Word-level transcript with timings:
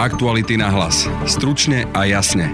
Aktuality 0.00 0.56
na 0.56 0.72
hlas. 0.72 1.04
Stručne 1.28 1.84
a 1.92 2.08
jasne. 2.08 2.48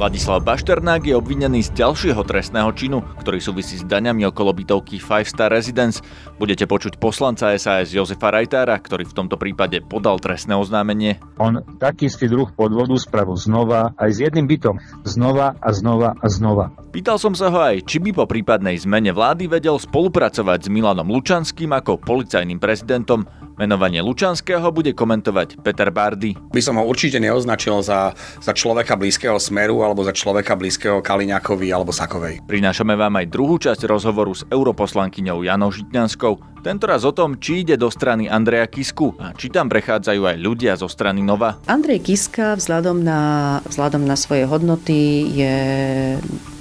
Ladislav 0.00 0.40
Bašternák 0.40 1.04
je 1.04 1.12
obvinený 1.12 1.68
z 1.68 1.84
ďalšieho 1.84 2.24
trestného 2.24 2.72
činu, 2.72 3.04
ktorý 3.20 3.36
súvisí 3.44 3.76
s 3.76 3.84
daňami 3.84 4.24
okolo 4.24 4.56
bytovky 4.56 4.96
Five 4.96 5.28
Star 5.28 5.52
Residence. 5.52 6.00
Budete 6.40 6.64
počuť 6.64 6.96
poslanca 6.96 7.52
SAS 7.60 7.92
Jozefa 7.92 8.32
Rajtára, 8.32 8.72
ktorý 8.80 9.04
v 9.04 9.16
tomto 9.20 9.36
prípade 9.36 9.84
podal 9.84 10.16
trestné 10.16 10.56
oznámenie. 10.56 11.20
On 11.36 11.60
taký 11.76 12.08
istý 12.08 12.24
druh 12.24 12.48
podvodu 12.56 12.96
spravil 12.96 13.36
znova 13.36 13.92
aj 14.00 14.16
s 14.16 14.18
jedným 14.24 14.48
bytom. 14.48 14.80
Znova 15.04 15.60
a 15.60 15.70
znova 15.76 16.16
a 16.16 16.26
znova. 16.32 16.72
Pýtal 16.88 17.20
som 17.20 17.36
sa 17.36 17.52
ho 17.52 17.60
aj, 17.60 17.84
či 17.84 18.00
by 18.00 18.16
po 18.16 18.24
prípadnej 18.24 18.80
zmene 18.80 19.12
vlády 19.12 19.44
vedel 19.44 19.76
spolupracovať 19.76 20.66
s 20.66 20.72
Milanom 20.72 21.12
Lučanským 21.12 21.68
ako 21.68 22.00
policajným 22.00 22.56
prezidentom 22.56 23.28
Menovanie 23.62 24.02
Lučanského 24.02 24.74
bude 24.74 24.90
komentovať 24.90 25.62
Peter 25.62 25.94
Bardy. 25.94 26.34
By 26.50 26.58
som 26.58 26.82
ho 26.82 26.84
určite 26.90 27.22
neoznačil 27.22 27.78
za, 27.86 28.10
za 28.42 28.50
človeka 28.50 28.98
blízkeho 28.98 29.38
Smeru 29.38 29.86
alebo 29.86 30.02
za 30.02 30.10
človeka 30.10 30.58
blízkeho 30.58 30.98
Kaliňakovi 30.98 31.70
alebo 31.70 31.94
Sakovej. 31.94 32.42
Prinášame 32.50 32.98
vám 32.98 33.22
aj 33.22 33.30
druhú 33.30 33.62
časť 33.62 33.86
rozhovoru 33.86 34.34
s 34.34 34.42
europoslankyňou 34.50 35.46
Janou 35.46 35.70
Žitňanskou. 35.70 36.51
Tentoraz 36.62 37.02
o 37.02 37.10
tom, 37.10 37.42
či 37.42 37.66
ide 37.66 37.74
do 37.74 37.90
strany 37.90 38.30
Andreja 38.30 38.70
Kisku 38.70 39.18
a 39.18 39.34
či 39.34 39.50
tam 39.50 39.66
prechádzajú 39.66 40.22
aj 40.30 40.36
ľudia 40.38 40.78
zo 40.78 40.86
strany 40.86 41.18
Nova. 41.18 41.58
Andrej 41.66 42.06
Kiska 42.06 42.54
vzhľadom 42.54 43.02
na, 43.02 43.58
vzhľadom 43.66 44.06
na 44.06 44.14
svoje 44.14 44.46
hodnoty 44.46 45.26
je 45.34 45.56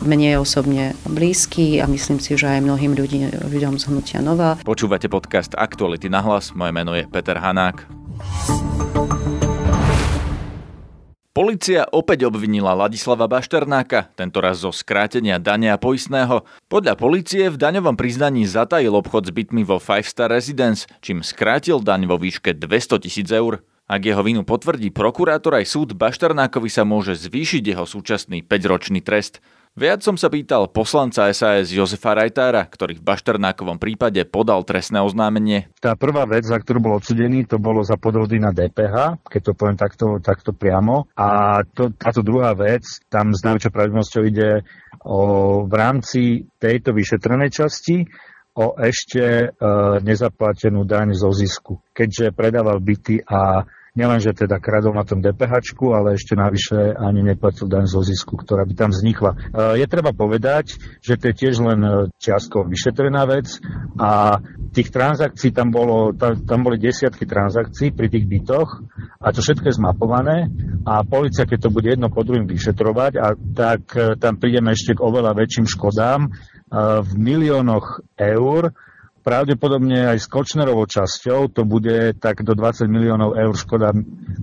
mne 0.01 0.41
osobne 0.41 0.97
blízky 1.05 1.77
a 1.77 1.85
myslím 1.85 2.17
si, 2.17 2.33
že 2.33 2.49
aj 2.49 2.65
mnohým 2.65 2.97
ľudí, 2.97 3.29
ľuďom 3.29 3.77
z 3.77 3.93
hnutia 3.93 4.25
Nova. 4.25 4.57
Počúvate 4.65 5.05
podcast 5.05 5.53
Aktuality 5.53 6.09
na 6.09 6.25
hlas, 6.25 6.49
moje 6.57 6.73
meno 6.73 6.97
je 6.97 7.05
Peter 7.05 7.37
Hanák. 7.37 7.85
Polícia 11.31 11.87
opäť 11.95 12.27
obvinila 12.27 12.75
Ladislava 12.75 13.23
Bašternáka, 13.23 14.11
tentoraz 14.19 14.67
zo 14.67 14.75
skrátenia 14.75 15.39
dania 15.39 15.79
poistného. 15.79 16.43
Podľa 16.67 16.99
polície 16.99 17.47
v 17.47 17.55
daňovom 17.55 17.95
priznaní 17.95 18.43
zatajil 18.43 18.91
obchod 18.91 19.31
s 19.31 19.31
bytmi 19.31 19.63
vo 19.63 19.79
Five 19.79 20.11
Star 20.11 20.27
Residence, 20.27 20.91
čím 20.99 21.23
skrátil 21.23 21.79
daň 21.79 22.11
vo 22.11 22.19
výške 22.19 22.51
200 22.51 23.07
tisíc 23.07 23.31
eur. 23.31 23.63
Ak 23.87 24.03
jeho 24.03 24.19
vinu 24.27 24.43
potvrdí 24.43 24.91
prokurátor 24.91 25.55
aj 25.55 25.71
súd, 25.71 25.95
Bašternákovi 25.95 26.67
sa 26.67 26.83
môže 26.83 27.15
zvýšiť 27.15 27.63
jeho 27.63 27.87
súčasný 27.87 28.43
5-ročný 28.43 28.99
trest. 28.99 29.39
Viac 29.71 30.03
som 30.03 30.19
sa 30.19 30.27
pýtal 30.27 30.67
poslanca 30.67 31.31
SAS 31.31 31.71
Jozefa 31.71 32.11
Rajtára, 32.11 32.67
ktorý 32.67 32.99
v 32.99 33.07
Bašternákovom 33.07 33.79
prípade 33.79 34.19
podal 34.27 34.67
trestné 34.67 34.99
oznámenie. 34.99 35.71
Tá 35.79 35.95
prvá 35.95 36.27
vec, 36.27 36.43
za 36.43 36.59
ktorú 36.59 36.83
bol 36.83 36.93
odsudený, 36.99 37.47
to 37.47 37.55
bolo 37.55 37.79
za 37.79 37.95
podvody 37.95 38.35
na 38.35 38.51
DPH, 38.51 39.23
keď 39.23 39.41
to 39.47 39.51
poviem 39.55 39.79
takto, 39.79 40.19
takto 40.19 40.51
priamo. 40.51 41.07
A 41.15 41.63
to, 41.63 41.87
táto 41.95 42.19
druhá 42.19 42.51
vec, 42.51 42.83
tam 43.07 43.31
s 43.31 43.47
najväčšou 43.47 43.71
pravdivosťou 43.71 44.23
ide 44.27 44.59
o, 45.07 45.63
v 45.63 45.73
rámci 45.79 46.51
tejto 46.59 46.91
vyšetrenej 46.91 47.55
časti 47.55 48.03
o 48.59 48.75
ešte 48.75 49.23
e, 49.23 49.47
nezaplatenú 50.03 50.83
daň 50.83 51.15
zo 51.15 51.31
zisku. 51.31 51.79
Keďže 51.95 52.35
predával 52.35 52.83
byty 52.83 53.23
a 53.23 53.63
Nielenže 53.91 54.31
teda 54.31 54.55
kradol 54.63 54.95
na 54.95 55.03
tom 55.03 55.19
DPH, 55.19 55.75
ale 55.91 56.15
ešte 56.15 56.31
navyše 56.39 56.95
ani 56.95 57.27
neplatil 57.27 57.67
daň 57.67 57.91
zo 57.91 57.99
zisku, 57.99 58.39
ktorá 58.39 58.63
by 58.63 58.71
tam 58.71 58.95
vznikla. 58.95 59.31
E, 59.35 59.37
je 59.83 59.85
treba 59.91 60.15
povedať, 60.15 60.79
že 61.03 61.19
to 61.19 61.27
je 61.27 61.35
tiež 61.35 61.59
len 61.59 61.79
e, 61.83 61.91
čiastkovo 62.15 62.71
vyšetrená 62.71 63.27
vec 63.27 63.59
a 63.99 64.39
tých 64.71 64.95
transakcií 64.95 65.51
tam, 65.51 65.75
bolo, 65.75 66.15
tam 66.15 66.59
boli 66.63 66.79
desiatky 66.79 67.27
transakcií 67.27 67.91
pri 67.91 68.07
tých 68.07 68.31
bytoch 68.31 68.79
a 69.19 69.27
to 69.35 69.43
všetko 69.43 69.67
je 69.67 69.75
zmapované 69.75 70.47
a 70.87 71.03
policia, 71.03 71.43
keď 71.43 71.67
to 71.67 71.73
bude 71.75 71.91
jedno 71.91 72.07
po 72.07 72.23
druhým 72.23 72.47
vyšetrovať, 72.47 73.19
a 73.19 73.35
tak 73.35 73.91
e, 73.99 74.15
tam 74.15 74.39
prídeme 74.39 74.71
ešte 74.71 74.95
k 74.95 75.03
oveľa 75.03 75.35
väčším 75.35 75.67
škodám 75.67 76.31
v 77.03 77.11
miliónoch 77.19 78.15
eur, 78.15 78.71
pravdepodobne 79.21 80.11
aj 80.11 80.17
s 80.17 80.27
Kočnerovou 80.27 80.89
časťou 80.89 81.53
to 81.53 81.63
bude 81.63 82.17
tak 82.17 82.41
do 82.41 82.57
20 82.57 82.89
miliónov 82.89 83.37
eur 83.37 83.53
škoda, 83.53 83.93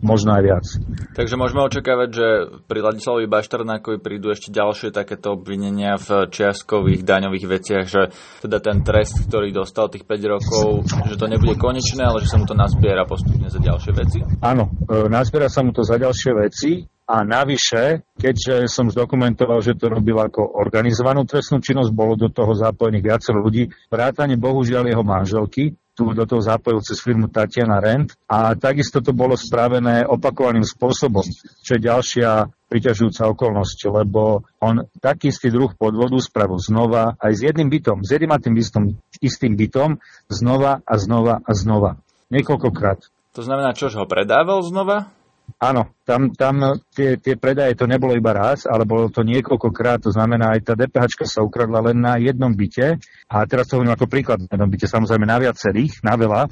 možno 0.00 0.38
aj 0.38 0.42
viac. 0.42 0.66
Takže 1.14 1.34
môžeme 1.34 1.66
očakávať, 1.66 2.08
že 2.10 2.26
pri 2.64 2.80
Ladislavovi 2.82 3.26
Bašternákovi 3.26 3.98
prídu 3.98 4.30
ešte 4.30 4.54
ďalšie 4.54 4.94
takéto 4.94 5.34
obvinenia 5.34 5.98
v 5.98 6.30
čiastkových 6.30 7.02
daňových 7.02 7.46
veciach, 7.46 7.84
že 7.86 8.02
teda 8.42 8.62
ten 8.62 8.86
trest, 8.86 9.26
ktorý 9.26 9.50
dostal 9.50 9.90
tých 9.90 10.06
5 10.06 10.32
rokov, 10.32 10.86
že 10.86 11.18
to 11.18 11.26
nebude 11.26 11.58
konečné, 11.58 12.06
ale 12.06 12.22
že 12.22 12.30
sa 12.30 12.38
mu 12.38 12.46
to 12.46 12.54
nazbiera 12.54 13.02
postupne 13.04 13.50
za 13.50 13.58
ďalšie 13.58 13.92
veci? 13.92 14.18
Áno, 14.40 14.70
e, 14.86 15.10
nazbiera 15.10 15.50
sa 15.50 15.66
mu 15.66 15.74
to 15.74 15.82
za 15.82 15.98
ďalšie 15.98 16.32
veci 16.38 16.97
a 17.08 17.24
navyše, 17.24 18.04
keďže 18.20 18.68
som 18.68 18.92
zdokumentoval, 18.92 19.64
že 19.64 19.72
to 19.80 19.88
robil 19.88 20.20
ako 20.20 20.44
organizovanú 20.44 21.24
trestnú 21.24 21.64
činnosť, 21.64 21.88
bolo 21.96 22.20
do 22.20 22.28
toho 22.28 22.52
zapojených 22.52 23.16
viacero 23.16 23.40
ľudí, 23.40 23.72
vrátane 23.88 24.36
bohužiaľ 24.36 24.92
jeho 24.92 25.00
manželky, 25.00 25.72
tu 25.98 26.14
do 26.14 26.22
toho 26.28 26.38
zapojil 26.38 26.78
cez 26.78 27.02
firmu 27.02 27.26
Tatiana 27.26 27.82
Rent 27.82 28.14
a 28.30 28.54
takisto 28.54 29.02
to 29.02 29.10
bolo 29.10 29.34
spravené 29.34 30.06
opakovaným 30.06 30.62
spôsobom, 30.62 31.26
čo 31.64 31.74
je 31.74 31.82
ďalšia 31.82 32.46
priťažujúca 32.70 33.26
okolnosť, 33.34 33.78
lebo 33.90 34.46
on 34.62 34.86
taký 35.02 35.34
istý 35.34 35.50
druh 35.50 35.74
podvodu 35.74 36.14
spravil 36.22 36.62
znova 36.62 37.18
aj 37.18 37.32
s 37.34 37.40
jedným 37.50 37.66
bytom, 37.66 38.06
s 38.06 38.14
jedným 38.14 38.30
a 38.30 38.38
tým 38.38 38.54
istým, 38.54 38.84
istým 39.18 39.58
bytom, 39.58 39.98
znova 40.30 40.86
a 40.86 40.94
znova 41.00 41.42
a 41.42 41.50
znova. 41.56 41.98
Niekoľkokrát. 42.30 43.10
To 43.34 43.42
znamená, 43.42 43.74
čo 43.74 43.90
ho 43.90 44.06
predával 44.06 44.62
znova? 44.62 45.17
Áno, 45.58 45.96
tam, 46.06 46.30
tam 46.36 46.78
tie, 46.94 47.18
tie 47.18 47.34
predaje 47.34 47.74
to 47.74 47.88
nebolo 47.90 48.14
iba 48.14 48.30
raz, 48.30 48.68
ale 48.68 48.86
bolo 48.86 49.10
to 49.10 49.26
niekoľkokrát, 49.26 50.04
to 50.04 50.14
znamená 50.14 50.54
aj 50.54 50.60
tá 50.70 50.72
DPH 50.78 51.26
sa 51.26 51.42
ukradla 51.42 51.90
len 51.90 51.98
na 51.98 52.14
jednom 52.20 52.52
byte 52.54 53.00
a 53.26 53.36
teraz 53.48 53.66
to 53.66 53.80
hovorím 53.80 53.96
ako 53.96 54.06
príklad 54.06 54.38
na 54.44 54.54
jednom 54.54 54.70
byte, 54.70 54.86
samozrejme 54.86 55.26
na 55.26 55.38
viacerých, 55.42 56.04
na 56.06 56.14
veľa, 56.14 56.42
uh, 56.46 56.50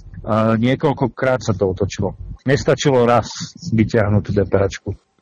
niekoľkokrát 0.59 1.39
sa 1.39 1.55
to 1.55 1.71
otočilo. 1.71 2.19
Nestačilo 2.49 3.07
raz 3.07 3.31
vyťahnuť 3.71 4.23
tú 4.27 4.31
DPH. 4.35 4.65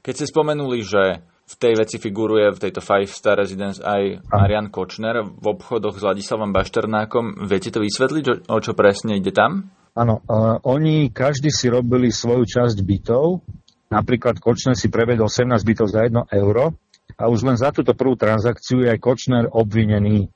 Keď 0.00 0.12
ste 0.16 0.26
spomenuli, 0.32 0.80
že 0.80 1.20
v 1.44 1.54
tej 1.60 1.76
veci 1.76 1.96
figuruje 2.00 2.56
v 2.56 2.62
tejto 2.68 2.80
Five 2.80 3.12
Star 3.12 3.36
Residence 3.36 3.84
aj 3.84 4.24
Marian 4.32 4.72
Kočner 4.72 5.20
v 5.20 5.44
obchodoch 5.44 6.00
s 6.00 6.06
Ladislavom 6.08 6.56
Bašternákom. 6.56 7.44
Viete 7.44 7.68
to 7.68 7.84
vysvetliť, 7.84 8.48
o 8.48 8.58
čo 8.64 8.72
presne 8.72 9.20
ide 9.20 9.28
tam? 9.28 9.68
Áno, 9.94 10.24
uh, 10.24 10.58
oni 10.64 11.12
každý 11.12 11.52
si 11.52 11.68
robili 11.70 12.10
svoju 12.10 12.48
časť 12.48 12.80
bytov 12.80 13.44
Napríklad 13.94 14.42
Kočner 14.42 14.74
si 14.74 14.90
prevedol 14.90 15.30
17 15.30 15.54
bytov 15.62 15.86
za 15.86 16.02
1 16.02 16.34
euro 16.34 16.74
a 17.14 17.30
už 17.30 17.46
len 17.46 17.54
za 17.54 17.70
túto 17.70 17.94
prvú 17.94 18.18
transakciu 18.18 18.82
je 18.82 18.90
aj 18.90 18.98
Kočner 18.98 19.46
obvinený 19.46 20.34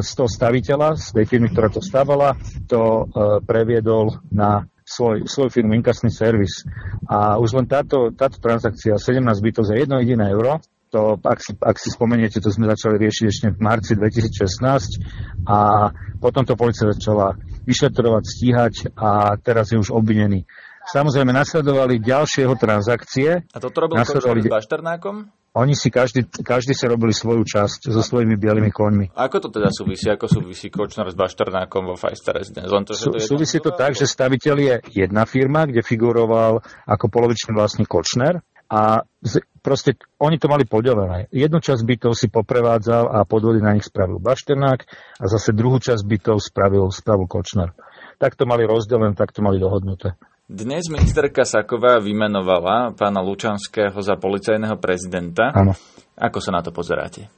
z 0.00 0.10
toho 0.12 0.28
staviteľa, 0.28 0.96
z 0.96 1.06
tej 1.20 1.24
firmy, 1.24 1.48
ktorá 1.48 1.72
to 1.72 1.80
stavala, 1.80 2.36
to 2.68 3.08
previedol 3.48 4.20
na 4.28 4.68
svoj, 4.84 5.24
svoj 5.24 5.48
firmu 5.48 5.72
inkasný 5.72 6.12
servis. 6.12 6.68
A 7.08 7.40
už 7.40 7.56
len 7.56 7.64
táto, 7.64 8.12
táto 8.12 8.36
transakcia 8.40 9.00
17 9.00 9.24
bytov 9.40 9.64
za 9.64 9.76
1 9.76 9.88
jediné 10.04 10.28
euro, 10.28 10.60
to, 10.92 11.18
ak, 11.18 11.40
si, 11.42 11.56
ak 11.58 11.74
si 11.80 11.90
spomeniete, 11.90 12.38
to 12.38 12.54
sme 12.54 12.70
začali 12.70 13.00
riešiť 13.02 13.24
ešte 13.26 13.46
v 13.50 13.58
marci 13.58 13.98
2016 13.98 15.48
a 15.48 15.90
potom 16.22 16.46
to 16.46 16.54
policia 16.54 16.86
začala 16.92 17.34
vyšetrovať, 17.66 18.22
stíhať 18.22 18.74
a 18.94 19.34
teraz 19.40 19.74
je 19.74 19.80
už 19.80 19.90
obvinený. 19.90 20.46
Samozrejme, 20.84 21.32
nasledovali 21.32 21.96
ďalšie 22.00 22.44
jeho 22.44 22.56
transakcie. 22.60 23.48
A 23.52 23.58
toto 23.58 23.88
robil 23.88 23.96
nasledovali... 23.96 24.44
s 24.44 24.52
Bašternákom? 24.52 25.32
Oni 25.54 25.78
si 25.78 25.86
každý, 25.86 26.26
každý 26.26 26.74
si 26.74 26.82
robili 26.90 27.14
svoju 27.14 27.46
časť 27.46 27.86
so 27.86 28.02
svojimi 28.02 28.34
bielými 28.34 28.74
koňmi. 28.74 29.14
Ako 29.14 29.38
to 29.38 29.48
teda 29.54 29.70
súvisí? 29.70 30.10
Ako 30.10 30.26
súvisí 30.26 30.66
Kočner 30.66 31.06
s 31.06 31.14
Bašternákom 31.14 31.86
vo 31.86 31.94
Fajster 31.94 32.34
Residence? 32.34 32.66
Len 32.66 32.82
to, 32.82 32.98
Sú, 32.98 33.14
to 33.14 33.22
súvisí 33.22 33.62
to 33.62 33.70
tak, 33.70 33.94
že 33.94 34.10
staviteľ 34.10 34.56
je 34.58 34.74
jedna 35.06 35.22
firma, 35.30 35.62
kde 35.62 35.86
figuroval 35.86 36.58
ako 36.90 37.06
polovičný 37.06 37.54
vlastník 37.54 37.86
Kočner 37.86 38.42
a 38.66 39.06
z, 39.22 39.46
proste 39.62 39.94
oni 40.18 40.42
to 40.42 40.50
mali 40.50 40.66
podelené. 40.66 41.30
Jednu 41.30 41.62
časť 41.62 41.86
bytov 41.86 42.18
si 42.18 42.26
poprevádzal 42.26 43.14
a 43.14 43.22
podvody 43.22 43.62
na 43.62 43.78
nich 43.78 43.86
spravil 43.86 44.18
Bašternák 44.18 44.80
a 45.22 45.24
zase 45.30 45.54
druhú 45.54 45.78
časť 45.78 46.02
bytov 46.02 46.42
spravil, 46.42 46.90
spravil 46.90 47.30
Kočner. 47.30 47.70
Tak 48.18 48.34
to 48.34 48.42
mali 48.42 48.66
rozdelené, 48.66 49.14
tak 49.14 49.30
to 49.30 49.38
mali 49.38 49.62
dohodnuté. 49.62 50.18
Dnes 50.44 50.92
ministerka 50.92 51.48
Saková 51.48 51.96
vymenovala 52.04 52.92
pána 52.92 53.24
Lučanského 53.24 53.96
za 53.96 54.20
policajného 54.20 54.76
prezidenta. 54.76 55.48
Áno. 55.56 55.72
Ako 56.20 56.36
sa 56.36 56.52
na 56.52 56.60
to 56.60 56.68
pozeráte? 56.68 57.24
E, 57.24 57.28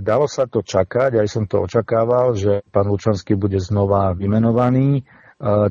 dalo 0.00 0.24
sa 0.24 0.48
to 0.48 0.64
čakať, 0.64 1.20
aj 1.20 1.28
som 1.28 1.44
to 1.44 1.60
očakával, 1.68 2.32
že 2.32 2.64
pán 2.72 2.88
Lučanský 2.88 3.36
bude 3.36 3.60
znova 3.60 4.16
vymenovaný. 4.16 4.96
E, 4.96 5.02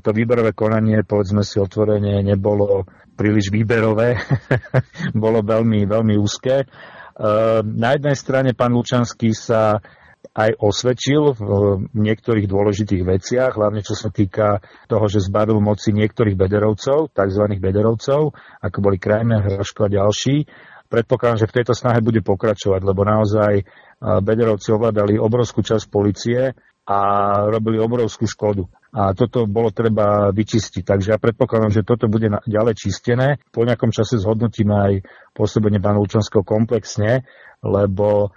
to 0.05 0.13
výberové 0.13 0.53
konanie, 0.53 1.01
povedzme 1.01 1.41
si 1.41 1.57
otvorene, 1.57 2.21
nebolo 2.21 2.85
príliš 3.17 3.49
výberové, 3.49 4.21
bolo 5.17 5.41
veľmi, 5.41 5.81
veľmi 5.81 6.13
úzke. 6.13 6.61
E, 6.61 6.65
na 7.65 7.97
jednej 7.97 8.13
strane 8.13 8.53
pán 8.53 8.77
Lučanský 8.77 9.33
sa 9.33 9.81
aj 10.33 10.59
osvedčil 10.59 11.37
v 11.37 11.49
niektorých 11.93 12.47
dôležitých 12.49 13.03
veciach, 13.05 13.55
hlavne 13.55 13.85
čo 13.85 13.95
sa 13.95 14.09
týka 14.09 14.59
toho, 14.89 15.05
že 15.07 15.23
zbavil 15.23 15.61
moci 15.61 15.93
niektorých 15.93 16.35
bederovcov, 16.35 17.13
tzv. 17.13 17.43
bederovcov, 17.61 18.35
ako 18.63 18.77
boli 18.81 18.97
Krajmer, 18.97 19.45
Hraško 19.45 19.87
a 19.87 19.93
ďalší. 19.93 20.49
Predpokladám, 20.87 21.43
že 21.43 21.49
v 21.51 21.55
tejto 21.59 21.73
snahe 21.75 21.99
bude 21.99 22.23
pokračovať, 22.23 22.81
lebo 22.83 23.03
naozaj 23.03 23.67
bederovci 23.99 24.71
ovládali 24.71 25.19
obrovskú 25.19 25.59
časť 25.59 25.85
policie 25.91 26.55
a 26.87 26.99
robili 27.51 27.75
obrovskú 27.75 28.23
škodu. 28.23 28.63
A 28.95 29.11
toto 29.11 29.43
bolo 29.43 29.75
treba 29.75 30.31
vyčistiť. 30.31 30.87
Takže 30.87 31.11
ja 31.11 31.19
predpokladám, 31.19 31.75
že 31.75 31.83
toto 31.83 32.07
bude 32.07 32.31
ďalej 32.47 32.73
čistené. 32.79 33.43
Po 33.51 33.67
nejakom 33.67 33.91
čase 33.91 34.15
zhodnotíme 34.15 34.71
aj 34.71 34.93
pôsobenie 35.35 35.83
pána 35.83 35.99
komplexne, 36.31 37.27
lebo 37.59 38.31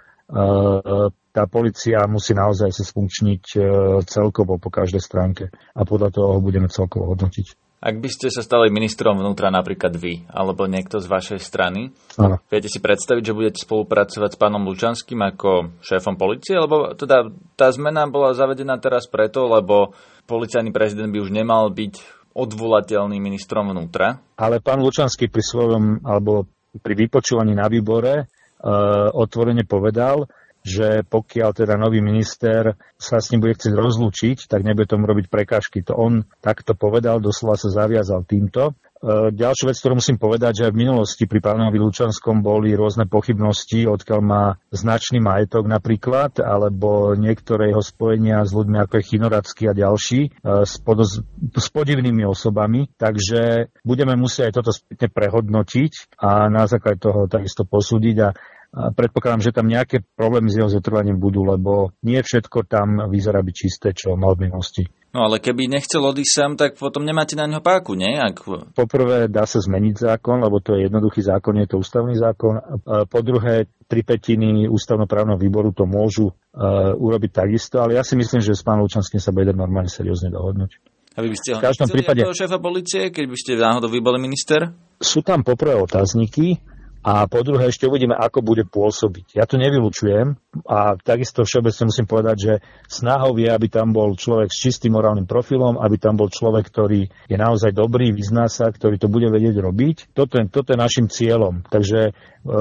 tá 1.31 1.47
policia 1.47 2.03
musí 2.11 2.35
naozaj 2.35 2.75
sa 2.75 2.83
sfunkčniť 2.83 3.43
e, 3.55 3.59
celkovo 4.03 4.59
po 4.59 4.67
každej 4.67 5.01
stránke 5.01 5.47
a 5.51 5.81
podľa 5.87 6.11
toho 6.11 6.27
ho 6.37 6.39
budeme 6.43 6.67
celkovo 6.67 7.11
hodnotiť. 7.15 7.55
Ak 7.81 7.97
by 7.97 8.09
ste 8.13 8.29
sa 8.29 8.45
stali 8.45 8.69
ministrom 8.69 9.17
vnútra 9.17 9.49
napríklad 9.49 9.97
vy, 9.97 10.29
alebo 10.29 10.69
niekto 10.69 11.01
z 11.01 11.09
vašej 11.09 11.39
strany, 11.41 11.89
Áno. 12.13 12.37
viete 12.45 12.69
si 12.69 12.77
predstaviť, 12.77 13.23
že 13.25 13.33
budete 13.33 13.59
spolupracovať 13.65 14.37
s 14.37 14.37
pánom 14.37 14.61
Lučanským 14.69 15.17
ako 15.17 15.81
šéfom 15.81 16.13
policie? 16.13 16.61
Lebo 16.61 16.93
teda 16.93 17.33
tá 17.57 17.73
zmena 17.73 18.05
bola 18.05 18.37
zavedená 18.37 18.77
teraz 18.77 19.09
preto, 19.09 19.49
lebo 19.49 19.97
policajný 20.29 20.69
prezident 20.69 21.09
by 21.09 21.25
už 21.25 21.33
nemal 21.33 21.73
byť 21.73 22.21
odvolateľný 22.37 23.17
ministrom 23.17 23.73
vnútra. 23.73 24.21
Ale 24.37 24.61
pán 24.61 24.77
Lučanský 24.85 25.33
pri 25.33 25.41
svojom, 25.41 26.05
alebo 26.05 26.45
pri 26.85 26.93
vypočúvaní 26.93 27.57
na 27.57 27.65
výbore 27.65 28.29
uh, 28.29 29.09
otvorene 29.09 29.65
povedal, 29.65 30.29
že 30.61 31.01
pokiaľ 31.05 31.49
teda 31.57 31.73
nový 31.77 31.99
minister 32.05 32.77
sa 32.97 33.17
s 33.17 33.33
ním 33.33 33.41
bude 33.41 33.57
chcieť 33.57 33.73
rozlúčiť, 33.73 34.37
tak 34.45 34.61
nebude 34.61 34.85
tomu 34.85 35.09
robiť 35.09 35.27
prekážky. 35.27 35.81
To 35.89 35.97
on 35.97 36.29
takto 36.39 36.77
povedal, 36.77 37.17
doslova 37.17 37.57
sa 37.57 37.73
zaviazal 37.73 38.21
týmto. 38.25 38.77
E, 39.01 39.33
ďalšiu 39.33 39.65
vec, 39.65 39.77
ktorú 39.81 39.97
musím 39.97 40.21
povedať, 40.21 40.61
že 40.61 40.65
aj 40.69 40.73
v 40.77 40.81
minulosti 40.85 41.25
pri 41.25 41.41
pánovi 41.41 41.81
Lučanskom 41.81 42.45
boli 42.45 42.77
rôzne 42.77 43.09
pochybnosti, 43.09 43.89
odkiaľ 43.89 44.19
má 44.21 44.43
značný 44.69 45.17
majetok 45.17 45.65
napríklad, 45.65 46.37
alebo 46.37 47.17
niektoré 47.17 47.73
jeho 47.73 47.81
spojenia 47.81 48.45
s 48.45 48.53
ľuďmi 48.53 48.77
ako 48.77 49.01
je 49.01 49.07
Chinoracký 49.09 49.63
a 49.65 49.73
ďalší, 49.73 50.21
e, 50.21 50.29
s, 50.61 50.77
podoz, 50.77 51.25
s 51.57 51.67
podivnými 51.73 52.21
osobami. 52.29 52.93
Takže 52.93 53.73
budeme 53.81 54.13
musieť 54.13 54.53
aj 54.53 54.55
toto 54.61 54.69
spätne 54.69 55.09
prehodnotiť 55.09 56.21
a 56.21 56.45
na 56.53 56.69
základe 56.69 57.01
toho 57.01 57.25
takisto 57.25 57.65
posúdiť 57.65 58.17
a 58.21 58.29
a 58.71 58.95
predpokladám, 58.95 59.43
že 59.43 59.51
tam 59.51 59.67
nejaké 59.67 59.99
problémy 60.15 60.47
s 60.47 60.55
jeho 60.55 60.71
zotrvaním 60.71 61.19
budú, 61.19 61.43
lebo 61.43 61.91
nie 62.07 62.23
všetko 62.23 62.63
tam 62.71 63.11
vyzerá 63.11 63.43
byť 63.43 63.55
čisté, 63.55 63.91
čo 63.91 64.15
mal 64.15 64.39
v 64.39 64.47
minulosti. 64.47 64.87
No 65.11 65.27
ale 65.27 65.43
keby 65.43 65.67
nechcel 65.67 65.99
odísť 66.07 66.31
sám, 66.31 66.51
tak 66.55 66.79
potom 66.79 67.03
nemáte 67.03 67.35
na 67.35 67.43
neho 67.43 67.59
páku, 67.59 67.99
nie? 67.99 68.15
Ak... 68.15 68.47
Poprvé 68.71 69.27
dá 69.27 69.43
sa 69.43 69.59
zmeniť 69.59 70.07
zákon, 70.07 70.39
lebo 70.39 70.63
to 70.63 70.79
je 70.79 70.87
jednoduchý 70.87 71.19
zákon, 71.19 71.59
je 71.59 71.67
to 71.67 71.83
ústavný 71.83 72.15
zákon. 72.15 72.63
Po 73.11 73.19
druhé, 73.19 73.67
tri 73.91 74.07
petiny 74.07 74.71
ústavnoprávneho 74.71 75.35
výboru 75.35 75.75
to 75.75 75.83
môžu 75.83 76.31
uh, 76.31 76.95
urobiť 76.95 77.43
takisto, 77.43 77.83
ale 77.83 77.99
ja 77.99 78.07
si 78.07 78.15
myslím, 78.15 78.39
že 78.39 78.55
s 78.55 78.63
pánom 78.63 78.87
Lučanským 78.87 79.19
sa 79.19 79.35
bude 79.35 79.51
normálne 79.51 79.91
seriózne 79.91 80.31
dohodnúť. 80.31 80.79
A 81.11 81.19
vy 81.19 81.27
by 81.27 81.37
ste 81.43 81.49
ho 81.51 81.57
v 81.59 81.67
každom 81.67 81.91
prípade... 81.91 82.23
šéfa 82.23 82.63
policie, 82.63 83.11
keď 83.11 83.25
by 83.27 83.35
ste 83.35 83.59
náhodou 83.59 83.91
vy 83.91 83.99
boli 83.99 84.15
minister? 84.15 84.71
Sú 84.95 85.19
tam 85.19 85.43
poprvé 85.43 85.75
otázniky, 85.75 86.55
a 87.01 87.25
po 87.25 87.41
druhé 87.41 87.73
ešte 87.73 87.89
uvidíme, 87.89 88.13
ako 88.13 88.45
bude 88.45 88.63
pôsobiť. 88.69 89.33
Ja 89.33 89.49
to 89.49 89.57
nevylučujem 89.57 90.37
a 90.69 90.93
takisto 91.01 91.41
všeobecne 91.41 91.89
musím 91.89 92.05
povedať, 92.05 92.37
že 92.37 92.53
snahou 92.85 93.33
je, 93.41 93.49
aby 93.49 93.67
tam 93.73 93.89
bol 93.89 94.13
človek 94.13 94.53
s 94.53 94.61
čistým 94.69 94.93
morálnym 94.93 95.25
profilom, 95.25 95.81
aby 95.81 95.97
tam 95.97 96.13
bol 96.13 96.29
človek, 96.29 96.69
ktorý 96.69 97.09
je 97.25 97.37
naozaj 97.41 97.73
dobrý, 97.73 98.13
vyzná 98.13 98.45
sa, 98.45 98.69
ktorý 98.69 99.01
to 99.01 99.09
bude 99.09 99.33
vedieť 99.33 99.57
robiť. 99.57 100.13
Toto 100.13 100.37
je, 100.37 100.45
toto 100.45 100.73
je 100.73 100.77
našim 100.77 101.09
cieľom. 101.09 101.65
Takže 101.65 101.99
e, 102.09 102.11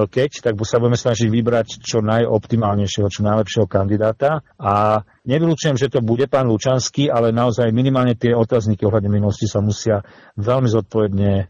keď, 0.08 0.30
tak 0.40 0.54
sa 0.64 0.80
budeme 0.80 0.96
snažiť 0.96 1.28
vybrať 1.28 1.68
čo 1.84 2.00
najoptimálnejšieho, 2.00 3.12
čo 3.12 3.20
najlepšieho 3.20 3.68
kandidáta 3.68 4.40
a 4.56 5.04
Nevylučujem, 5.30 5.78
že 5.78 5.86
to 5.86 6.02
bude 6.02 6.26
pán 6.26 6.50
Lučanský, 6.50 7.06
ale 7.06 7.30
naozaj 7.30 7.70
minimálne 7.70 8.18
tie 8.18 8.34
otázniky 8.34 8.82
ohľadne 8.82 9.14
minulosti 9.14 9.46
sa 9.46 9.62
musia 9.62 10.02
veľmi 10.34 10.66
zodpovedne 10.66 11.30
e, 11.30 11.44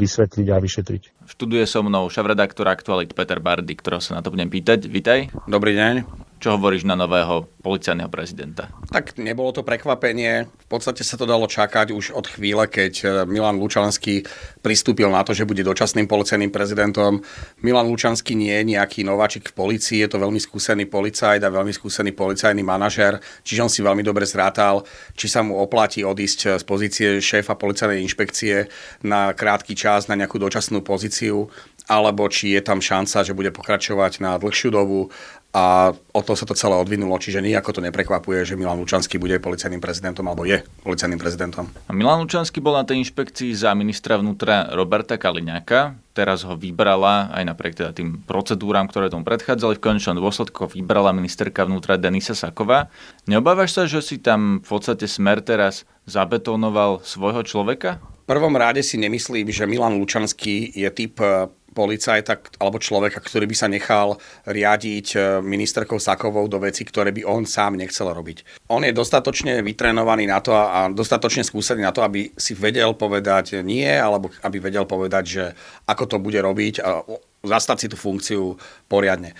vysvetliť 0.00 0.46
a 0.48 0.56
vyšetriť. 0.56 1.02
Študuje 1.28 1.68
so 1.68 1.84
mnou 1.84 2.08
šavredaktor 2.08 2.64
Aktualit 2.64 3.12
Peter 3.12 3.36
Bardy, 3.36 3.76
ktorého 3.76 4.00
sa 4.00 4.16
na 4.16 4.24
to 4.24 4.32
budem 4.32 4.48
pýtať. 4.48 4.88
Vítaj. 4.88 5.28
Dobrý 5.44 5.76
deň. 5.76 6.25
Čo 6.36 6.60
hovoríš 6.60 6.84
na 6.84 6.92
nového 6.92 7.48
policajného 7.64 8.12
prezidenta? 8.12 8.68
Tak 8.92 9.16
nebolo 9.16 9.56
to 9.56 9.64
prekvapenie. 9.64 10.44
V 10.44 10.68
podstate 10.68 11.00
sa 11.00 11.16
to 11.16 11.24
dalo 11.24 11.48
čakať 11.48 11.96
už 11.96 12.12
od 12.12 12.28
chvíle, 12.28 12.68
keď 12.68 12.92
e, 13.00 13.06
Milan 13.24 13.56
Lučanský 13.56 14.20
pristúpil 14.60 15.08
na 15.08 15.24
to, 15.24 15.32
že 15.32 15.48
bude 15.48 15.64
dočasným 15.64 16.04
policajným 16.04 16.52
prezidentom. 16.52 17.24
Milan 17.64 17.88
Lučanský 17.88 18.36
nie 18.36 18.52
je 18.52 18.76
nejaký 18.76 19.00
nováčik 19.00 19.48
v 19.48 19.56
policii, 19.56 20.04
je 20.04 20.12
to 20.12 20.20
veľmi 20.20 20.36
skúsený 20.36 20.84
policajt 20.84 21.40
a 21.40 21.48
veľmi 21.48 21.72
skúsený 21.72 22.12
policajný 22.12 22.60
manažer, 22.60 23.16
čiže 23.40 23.64
on 23.64 23.72
si 23.72 23.80
veľmi 23.80 24.04
dobre 24.04 24.28
zrátal, 24.28 24.84
či 25.16 25.32
sa 25.32 25.40
mu 25.40 25.56
oplatí 25.56 26.04
odísť 26.04 26.60
z 26.60 26.64
pozície 26.68 27.08
šéfa 27.24 27.56
policajnej 27.56 28.04
inšpekcie 28.04 28.68
na 29.08 29.32
krátky 29.32 29.72
čas 29.72 30.12
na 30.12 30.20
nejakú 30.20 30.36
dočasnú 30.36 30.84
pozíciu 30.84 31.48
alebo 31.86 32.26
či 32.26 32.58
je 32.58 32.62
tam 32.66 32.82
šanca, 32.82 33.22
že 33.22 33.36
bude 33.36 33.54
pokračovať 33.54 34.18
na 34.18 34.34
dlhšiu 34.42 34.74
dobu 34.74 35.14
a 35.56 35.96
o 36.12 36.20
to 36.20 36.36
sa 36.36 36.44
to 36.44 36.52
celé 36.52 36.76
odvinulo, 36.76 37.16
čiže 37.16 37.40
nejako 37.40 37.80
to 37.80 37.80
neprekvapuje, 37.80 38.44
že 38.44 38.60
Milan 38.60 38.76
Lučanský 38.76 39.16
bude 39.16 39.40
policajným 39.40 39.80
prezidentom 39.80 40.28
alebo 40.28 40.44
je 40.44 40.60
policajným 40.84 41.16
prezidentom. 41.16 41.72
A 41.88 41.96
Milan 41.96 42.20
Lučanský 42.20 42.60
bol 42.60 42.76
na 42.76 42.84
tej 42.84 43.00
inšpekcii 43.00 43.56
za 43.56 43.72
ministra 43.72 44.20
vnútra 44.20 44.68
Roberta 44.76 45.16
Kaliňáka. 45.16 45.96
Teraz 46.12 46.44
ho 46.44 46.60
vybrala 46.60 47.32
aj 47.32 47.44
napriek 47.48 47.72
teda 47.72 47.96
tým 47.96 48.20
procedúram, 48.28 48.84
ktoré 48.84 49.08
tomu 49.08 49.24
predchádzali. 49.24 49.80
V 49.80 49.84
konečnom 49.96 50.20
dôsledku 50.20 50.68
vybrala 50.76 51.16
ministerka 51.16 51.64
vnútra 51.64 51.96
Denisa 51.96 52.36
Saková. 52.36 52.92
Neobávaš 53.24 53.80
sa, 53.80 53.82
že 53.88 54.04
si 54.04 54.20
tam 54.20 54.60
v 54.60 54.68
podstate 54.68 55.08
smer 55.08 55.40
teraz 55.40 55.88
zabetonoval 56.04 57.00
svojho 57.00 57.40
človeka? 57.48 58.04
Prvom 58.28 58.52
rade 58.60 58.84
si 58.84 59.00
nemyslím, 59.00 59.48
že 59.48 59.64
Milan 59.64 59.96
Lučanský 59.96 60.68
je 60.76 60.88
typ 60.92 61.16
policajta 61.76 62.40
alebo 62.56 62.80
človeka, 62.80 63.20
ktorý 63.20 63.44
by 63.44 63.56
sa 63.56 63.68
nechal 63.68 64.16
riadiť 64.48 65.06
e, 65.12 65.18
ministerkou 65.44 66.00
Sakovou 66.00 66.48
do 66.48 66.56
veci, 66.56 66.88
ktoré 66.88 67.12
by 67.12 67.28
on 67.28 67.44
sám 67.44 67.76
nechcel 67.76 68.08
robiť. 68.08 68.64
On 68.72 68.80
je 68.80 68.96
dostatočne 68.96 69.60
vytrenovaný 69.60 70.24
na 70.24 70.40
to 70.40 70.56
a 70.56 70.88
dostatočne 70.88 71.44
skúsený 71.44 71.84
na 71.84 71.92
to, 71.92 72.00
aby 72.00 72.32
si 72.40 72.56
vedel 72.56 72.96
povedať 72.96 73.60
nie, 73.60 73.84
alebo 73.84 74.32
aby 74.40 74.56
vedel 74.56 74.88
povedať, 74.88 75.24
že 75.28 75.44
ako 75.84 76.04
to 76.08 76.16
bude 76.16 76.40
robiť 76.40 76.80
a 76.80 77.04
zastať 77.46 77.76
si 77.76 77.86
tú 77.92 77.96
funkciu 78.00 78.56
poriadne. 78.90 79.36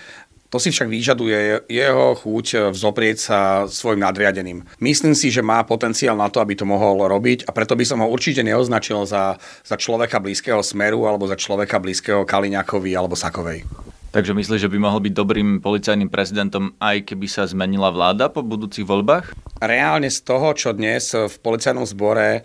To 0.47 0.57
si 0.63 0.71
však 0.71 0.87
vyžaduje 0.87 1.67
jeho 1.67 2.15
chuť 2.15 2.71
vzoprieť 2.71 3.17
sa 3.19 3.39
svojim 3.67 3.99
nadriadeným. 3.99 4.63
Myslím 4.79 5.11
si, 5.11 5.27
že 5.27 5.43
má 5.43 5.59
potenciál 5.67 6.15
na 6.15 6.31
to, 6.31 6.39
aby 6.39 6.55
to 6.55 6.63
mohol 6.63 7.03
robiť 7.03 7.43
a 7.47 7.51
preto 7.51 7.75
by 7.75 7.83
som 7.83 7.99
ho 7.99 8.07
určite 8.07 8.39
neoznačil 8.47 9.03
za, 9.03 9.35
za 9.67 9.75
človeka 9.75 10.23
blízkeho 10.23 10.63
Smeru 10.63 11.03
alebo 11.03 11.27
za 11.27 11.35
človeka 11.35 11.83
blízkeho 11.83 12.23
Kaliňakovi 12.23 12.95
alebo 12.95 13.19
Sakovej. 13.19 13.67
Takže 14.07 14.31
myslíš, 14.33 14.65
že 14.65 14.71
by 14.71 14.79
mohol 14.79 15.03
byť 15.03 15.13
dobrým 15.13 15.49
policajným 15.59 16.07
prezidentom, 16.07 16.73
aj 16.79 17.11
keby 17.11 17.27
sa 17.27 17.43
zmenila 17.43 17.91
vláda 17.91 18.31
po 18.31 18.39
budúcich 18.39 18.87
voľbách? 18.87 19.35
Reálne 19.59 20.07
z 20.07 20.23
toho, 20.23 20.55
čo 20.55 20.71
dnes 20.71 21.11
v 21.11 21.35
policajnom 21.43 21.83
zbore 21.83 22.39
e, 22.39 22.41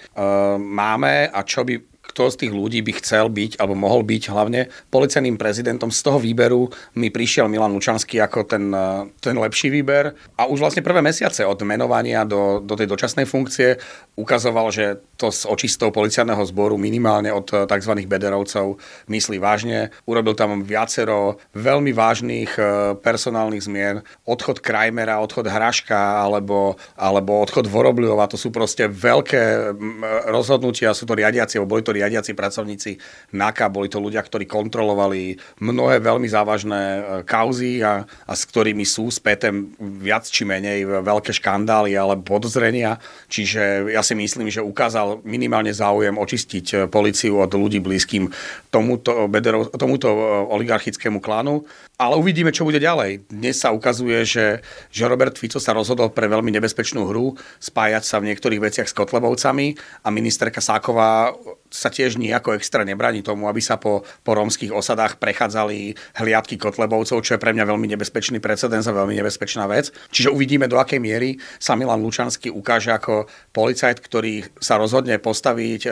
máme 0.58 1.30
a 1.30 1.40
čo 1.46 1.62
by 1.62 1.91
kto 2.12 2.28
z 2.28 2.46
tých 2.46 2.52
ľudí 2.52 2.84
by 2.84 2.92
chcel 3.00 3.32
byť, 3.32 3.56
alebo 3.56 3.72
mohol 3.72 4.04
byť 4.04 4.22
hlavne 4.28 4.68
policajným 4.92 5.40
prezidentom. 5.40 5.88
Z 5.88 6.04
toho 6.04 6.20
výberu 6.20 6.68
mi 7.00 7.08
prišiel 7.08 7.48
Milan 7.48 7.72
Lučanský 7.72 8.20
ako 8.20 8.44
ten, 8.44 8.68
eh, 8.68 9.08
ten 9.24 9.32
lepší 9.40 9.72
výber. 9.72 10.12
A 10.36 10.44
už 10.44 10.60
vlastne 10.60 10.84
prvé 10.84 11.00
mesiace 11.00 11.48
od 11.48 11.56
menovania 11.64 12.28
do, 12.28 12.60
do 12.60 12.76
tej 12.76 12.84
dočasnej 12.84 13.24
funkcie 13.24 13.80
ukazoval, 14.12 14.68
že 14.68 15.00
to 15.16 15.32
s 15.32 15.48
očistou 15.48 15.88
policajného 15.88 16.44
zboru 16.44 16.76
minimálne 16.76 17.32
od 17.32 17.48
eh, 17.56 17.64
tzv. 17.64 18.04
bederovcov 18.04 18.76
myslí 19.08 19.40
vážne. 19.40 19.88
Urobil 20.04 20.36
tam 20.36 20.60
viacero 20.60 21.40
veľmi 21.56 21.96
vážnych 21.96 22.60
eh, 22.60 22.92
personálnych 23.00 23.64
zmien. 23.64 24.04
Odchod 24.28 24.60
Krajmera, 24.60 25.24
odchod 25.24 25.48
Hraška 25.48 26.20
alebo, 26.20 26.76
alebo 27.00 27.40
odchod 27.40 27.64
Vorobliova, 27.72 28.28
to 28.28 28.36
sú 28.36 28.52
proste 28.52 28.84
veľké 28.84 29.72
mm, 29.72 30.28
rozhodnutia, 30.28 30.92
sú 30.92 31.08
to 31.08 31.16
riadiaci, 31.16 31.56
boli 31.64 31.80
to 31.80 31.94
riadiaci 32.02 32.34
pracovníci 32.34 32.98
NAKA, 33.38 33.70
boli 33.70 33.86
to 33.86 34.02
ľudia, 34.02 34.18
ktorí 34.18 34.50
kontrolovali 34.50 35.38
mnohé 35.62 36.02
veľmi 36.02 36.26
závažné 36.26 36.82
e, 36.82 37.00
kauzy 37.22 37.78
a, 37.86 38.02
a 38.02 38.32
s 38.34 38.42
ktorými 38.50 38.82
sú 38.82 39.06
späté 39.14 39.54
viac 39.78 40.26
či 40.26 40.42
menej 40.42 40.82
veľké 41.06 41.30
škandály 41.30 41.94
alebo 41.94 42.26
podozrenia. 42.26 42.98
Čiže 43.30 43.94
ja 43.94 44.02
si 44.02 44.18
myslím, 44.18 44.50
že 44.50 44.58
ukázal 44.58 45.22
minimálne 45.22 45.70
záujem 45.70 46.18
očistiť 46.18 46.90
policiu 46.90 47.38
od 47.38 47.54
ľudí 47.54 47.78
blízkym 47.78 48.28
tomuto, 48.74 49.30
tomuto 49.78 50.08
oligarchickému 50.50 51.22
klánu. 51.22 51.62
Ale 52.00 52.18
uvidíme, 52.18 52.50
čo 52.50 52.66
bude 52.66 52.82
ďalej. 52.82 53.30
Dnes 53.30 53.62
sa 53.62 53.70
ukazuje, 53.70 54.26
že, 54.26 54.46
že 54.90 55.06
Robert 55.06 55.38
Fico 55.38 55.62
sa 55.62 55.70
rozhodol 55.70 56.10
pre 56.10 56.26
veľmi 56.26 56.50
nebezpečnú 56.50 57.06
hru, 57.06 57.38
spájať 57.62 58.02
sa 58.02 58.18
v 58.18 58.32
niektorých 58.32 58.58
veciach 58.58 58.88
s 58.90 58.96
Kotlebovcami 58.96 59.78
a 60.02 60.08
ministerka 60.10 60.58
Sáková 60.58 61.30
sa 61.72 61.88
tiež 61.88 62.20
nejako 62.20 62.54
extra 62.60 62.84
nebráni 62.84 63.24
tomu, 63.24 63.48
aby 63.48 63.64
sa 63.64 63.80
po, 63.80 64.04
po 64.20 64.36
rómskych 64.36 64.68
osadách 64.68 65.16
prechádzali 65.16 65.96
hliadky 66.20 66.60
Kotlebovcov, 66.60 67.24
čo 67.24 67.34
je 67.34 67.40
pre 67.40 67.56
mňa 67.56 67.64
veľmi 67.64 67.88
nebezpečný 67.96 68.44
precedens 68.44 68.84
a 68.84 68.92
veľmi 68.92 69.16
nebezpečná 69.16 69.64
vec. 69.64 69.88
Čiže 70.12 70.28
uvidíme, 70.28 70.68
do 70.68 70.76
akej 70.76 71.00
miery 71.00 71.40
sa 71.56 71.72
Milan 71.72 72.04
Lučanský 72.04 72.52
ukáže 72.52 72.92
ako 72.92 73.24
policajt, 73.56 74.04
ktorý 74.04 74.44
sa 74.60 74.76
rozhodne 74.76 75.16
postaviť 75.16 75.82
e, 75.88 75.90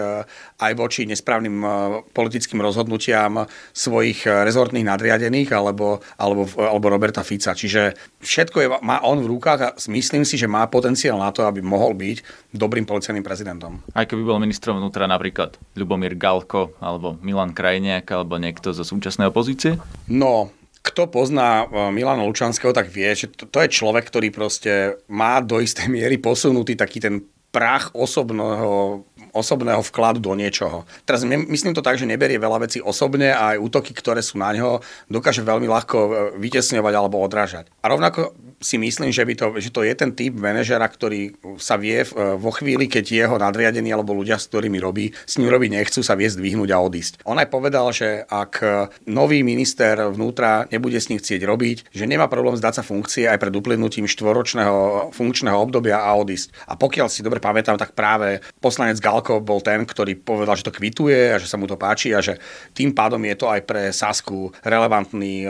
aj 0.61 0.73
voči 0.77 1.09
nesprávnym 1.09 1.57
e, 1.65 1.69
politickým 2.13 2.61
rozhodnutiam 2.61 3.49
svojich 3.73 4.29
e, 4.29 4.45
rezortných 4.45 4.85
nadriadených 4.85 5.51
alebo, 5.57 6.05
alebo, 6.21 6.45
alebo 6.61 6.87
Roberta 6.93 7.25
Fica. 7.25 7.57
Čiže 7.57 7.97
všetko 8.21 8.57
je, 8.61 8.69
má 8.85 9.01
on 9.01 9.25
v 9.25 9.31
rukách 9.33 9.61
a 9.65 9.75
myslím 9.89 10.29
si, 10.29 10.37
že 10.37 10.45
má 10.45 10.69
potenciál 10.69 11.17
na 11.17 11.33
to, 11.33 11.49
aby 11.49 11.65
mohol 11.65 11.97
byť 11.97 12.51
dobrým 12.53 12.85
policajným 12.85 13.25
prezidentom. 13.25 13.81
Aj 13.97 14.05
keby 14.05 14.23
bol 14.27 14.43
ministrom 14.43 14.77
vnútra 14.77 15.09
napríklad 15.09 15.57
Ľubomír 15.79 16.19
Galko 16.19 16.75
alebo 16.83 17.15
Milan 17.23 17.55
Krajniak 17.55 18.11
alebo 18.11 18.37
niekto 18.37 18.75
zo 18.75 18.83
súčasnej 18.83 19.31
opozície? 19.31 19.79
No, 20.11 20.51
kto 20.81 21.07
pozná 21.13 21.69
e, 21.69 21.93
Milana 21.93 22.25
Lučanského, 22.25 22.73
tak 22.73 22.89
vie, 22.89 23.13
že 23.13 23.29
to, 23.31 23.45
to 23.47 23.59
je 23.63 23.69
človek, 23.71 24.09
ktorý 24.09 24.33
proste 24.33 24.97
má 25.07 25.39
do 25.45 25.61
istej 25.61 25.87
miery 25.93 26.17
posunutý 26.17 26.75
taký 26.75 26.99
ten 26.99 27.23
prach 27.51 27.91
osobného 27.93 29.03
osobného 29.33 29.83
vkladu 29.85 30.19
do 30.23 30.33
niečoho. 30.35 30.85
Teraz 31.07 31.23
myslím 31.27 31.75
to 31.75 31.85
tak, 31.85 31.97
že 31.97 32.09
neberie 32.09 32.39
veľa 32.41 32.67
vecí 32.67 32.79
osobne 32.83 33.31
a 33.31 33.55
aj 33.55 33.63
útoky, 33.63 33.93
ktoré 33.95 34.21
sú 34.21 34.39
na 34.39 34.51
ňo, 34.55 34.83
dokáže 35.07 35.45
veľmi 35.45 35.67
ľahko 35.71 35.99
e, 35.99 36.11
vytesňovať 36.39 36.95
alebo 36.95 37.23
odrážať. 37.23 37.71
A 37.83 37.91
rovnako 37.91 38.35
si 38.61 38.77
myslím, 38.77 39.09
že, 39.09 39.25
by 39.25 39.35
to, 39.39 39.47
že 39.57 39.71
to 39.73 39.87
je 39.87 39.95
ten 39.97 40.13
typ 40.13 40.37
manažera, 40.37 40.85
ktorý 40.85 41.35
sa 41.57 41.81
vie 41.81 42.03
e, 42.03 42.07
vo 42.37 42.51
chvíli, 42.53 42.91
keď 42.91 43.05
jeho 43.07 43.37
nadriadení 43.39 43.91
alebo 43.95 44.17
ľudia, 44.17 44.37
s 44.37 44.51
ktorými 44.51 44.79
robí, 44.83 45.15
s 45.15 45.39
ním 45.39 45.51
robiť 45.51 45.71
nechcú, 45.81 46.01
sa 46.03 46.19
vie 46.19 46.29
zdvihnúť 46.29 46.71
a 46.75 46.79
odísť. 46.83 47.13
On 47.25 47.39
aj 47.39 47.49
povedal, 47.49 47.87
že 47.95 48.25
ak 48.27 48.63
nový 49.07 49.43
minister 49.47 49.97
vnútra 50.11 50.67
nebude 50.69 50.99
s 50.99 51.09
ním 51.09 51.23
chcieť 51.23 51.43
robiť, 51.47 51.77
že 51.95 52.05
nemá 52.09 52.27
problém 52.27 52.59
zdať 52.59 52.81
sa 52.81 52.87
funkcie 52.87 53.25
aj 53.29 53.39
pred 53.41 53.55
uplynutím 53.55 54.11
štvoročného 54.11 55.13
funkčného 55.15 55.59
obdobia 55.59 56.01
a 56.01 56.17
odísť. 56.17 56.53
A 56.67 56.75
pokiaľ 56.75 57.07
si 57.13 57.25
dobre 57.25 57.39
pamätám, 57.39 57.77
tak 57.77 57.93
práve 57.93 58.41
poslanec 58.59 58.99
Gal 58.99 59.20
Valko 59.21 59.45
bol 59.45 59.61
ten, 59.61 59.85
ktorý 59.85 60.17
povedal, 60.17 60.57
že 60.57 60.65
to 60.65 60.73
kvituje 60.73 61.37
a 61.37 61.37
že 61.37 61.45
sa 61.45 61.61
mu 61.61 61.69
to 61.69 61.77
páči 61.77 62.17
a 62.17 62.25
že 62.25 62.41
tým 62.73 62.97
pádom 62.97 63.21
je 63.21 63.37
to 63.37 63.53
aj 63.53 63.61
pre 63.69 63.93
Sasku 63.93 64.49
relevantný 64.65 65.45
e, 65.45 65.49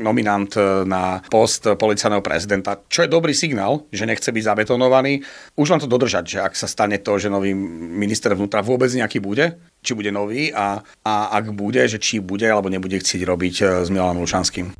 nominant 0.00 0.48
e, 0.56 0.88
na 0.88 1.20
post 1.28 1.68
policajného 1.68 2.24
prezidenta, 2.24 2.80
čo 2.88 3.04
je 3.04 3.12
dobrý 3.12 3.36
signál, 3.36 3.84
že 3.92 4.08
nechce 4.08 4.32
byť 4.32 4.40
zabetonovaný. 4.40 5.20
Už 5.52 5.68
len 5.68 5.84
to 5.84 5.84
dodržať, 5.84 6.24
že 6.24 6.38
ak 6.40 6.56
sa 6.56 6.64
stane 6.64 6.96
to, 6.96 7.20
že 7.20 7.28
nový 7.28 7.52
minister 7.52 8.32
vnútra 8.32 8.64
vôbec 8.64 8.88
nejaký 8.88 9.20
bude, 9.20 9.60
či 9.84 9.92
bude 9.92 10.08
nový 10.08 10.48
a, 10.56 10.80
a 11.04 11.36
ak 11.36 11.52
bude, 11.52 11.84
že 11.84 12.00
či 12.00 12.24
bude 12.24 12.48
alebo 12.48 12.72
nebude 12.72 12.96
chcieť 12.96 13.20
robiť 13.20 13.54
e, 13.60 13.64
s 13.84 13.88
Milanom 13.92 14.24
Lučanským. 14.24 14.72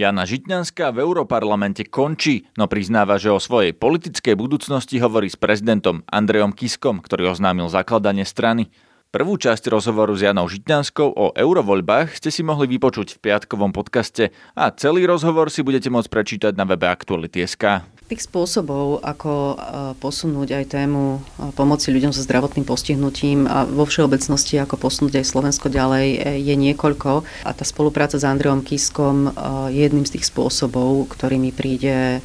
Jana 0.00 0.24
Žitňanská 0.24 0.96
v 0.96 1.04
Europarlamente 1.04 1.84
končí, 1.84 2.48
no 2.56 2.64
priznáva, 2.72 3.20
že 3.20 3.28
o 3.28 3.36
svojej 3.36 3.76
politickej 3.76 4.32
budúcnosti 4.32 4.96
hovorí 4.96 5.28
s 5.28 5.36
prezidentom 5.36 6.08
Andrejom 6.08 6.56
Kiskom, 6.56 7.04
ktorý 7.04 7.36
oznámil 7.36 7.68
zakladanie 7.68 8.24
strany. 8.24 8.72
Prvú 9.12 9.36
časť 9.36 9.68
rozhovoru 9.68 10.16
s 10.16 10.24
Janou 10.24 10.48
Žitňanskou 10.48 11.04
o 11.04 11.36
eurovoľbách 11.36 12.16
ste 12.16 12.32
si 12.32 12.40
mohli 12.40 12.64
vypočuť 12.72 13.20
v 13.20 13.28
piatkovom 13.28 13.76
podcaste 13.76 14.32
a 14.56 14.72
celý 14.72 15.04
rozhovor 15.04 15.52
si 15.52 15.60
budete 15.60 15.92
môcť 15.92 16.08
prečítať 16.08 16.56
na 16.56 16.64
webe 16.64 16.88
Aktuality.sk. 16.88 17.84
Tých 18.10 18.26
spôsobov, 18.26 19.06
ako 19.06 19.32
e, 19.32 19.54
posunúť 20.02 20.58
aj 20.58 20.64
tému 20.74 21.22
e, 21.22 21.54
pomoci 21.54 21.94
ľuďom 21.94 22.10
so 22.10 22.26
zdravotným 22.26 22.66
postihnutím 22.66 23.46
a 23.46 23.62
vo 23.62 23.86
všeobecnosti, 23.86 24.58
ako 24.58 24.82
posunúť 24.82 25.22
aj 25.22 25.30
Slovensko 25.30 25.70
ďalej, 25.70 26.18
e, 26.18 26.42
je 26.42 26.54
niekoľko. 26.58 27.22
A 27.46 27.50
tá 27.54 27.62
spolupráca 27.62 28.18
s 28.18 28.26
Andreom 28.26 28.66
Kiskom 28.66 29.30
je 29.70 29.86
jedným 29.86 30.02
z 30.10 30.18
tých 30.18 30.26
spôsobov, 30.26 31.06
ktorý 31.06 31.38
mi 31.38 31.54
príde 31.54 32.18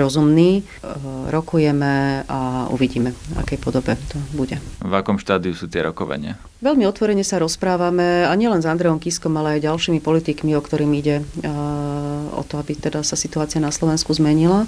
rozumný. 0.00 0.64
Rokujeme 1.28 2.24
a 2.24 2.72
uvidíme, 2.72 3.12
v 3.12 3.36
akej 3.36 3.60
podobe 3.60 4.00
to 4.08 4.16
bude. 4.32 4.56
V 4.80 4.92
akom 4.96 5.20
štádiu 5.20 5.52
sú 5.52 5.68
tie 5.68 5.84
rokovania? 5.84 6.40
Veľmi 6.58 6.90
otvorene 6.90 7.22
sa 7.22 7.38
rozprávame 7.38 8.26
a 8.26 8.32
nielen 8.34 8.58
s 8.58 8.66
Andreom 8.66 8.98
Kiskom, 8.98 9.36
ale 9.38 9.60
aj 9.60 9.68
ďalšími 9.70 10.00
politikmi, 10.02 10.56
o 10.56 10.64
ktorým 10.64 10.90
ide 10.96 11.22
o 12.42 12.44
to, 12.44 12.58
aby 12.58 12.74
teda 12.74 13.06
sa 13.06 13.14
situácia 13.14 13.62
na 13.62 13.70
Slovensku 13.70 14.10
zmenila. 14.10 14.66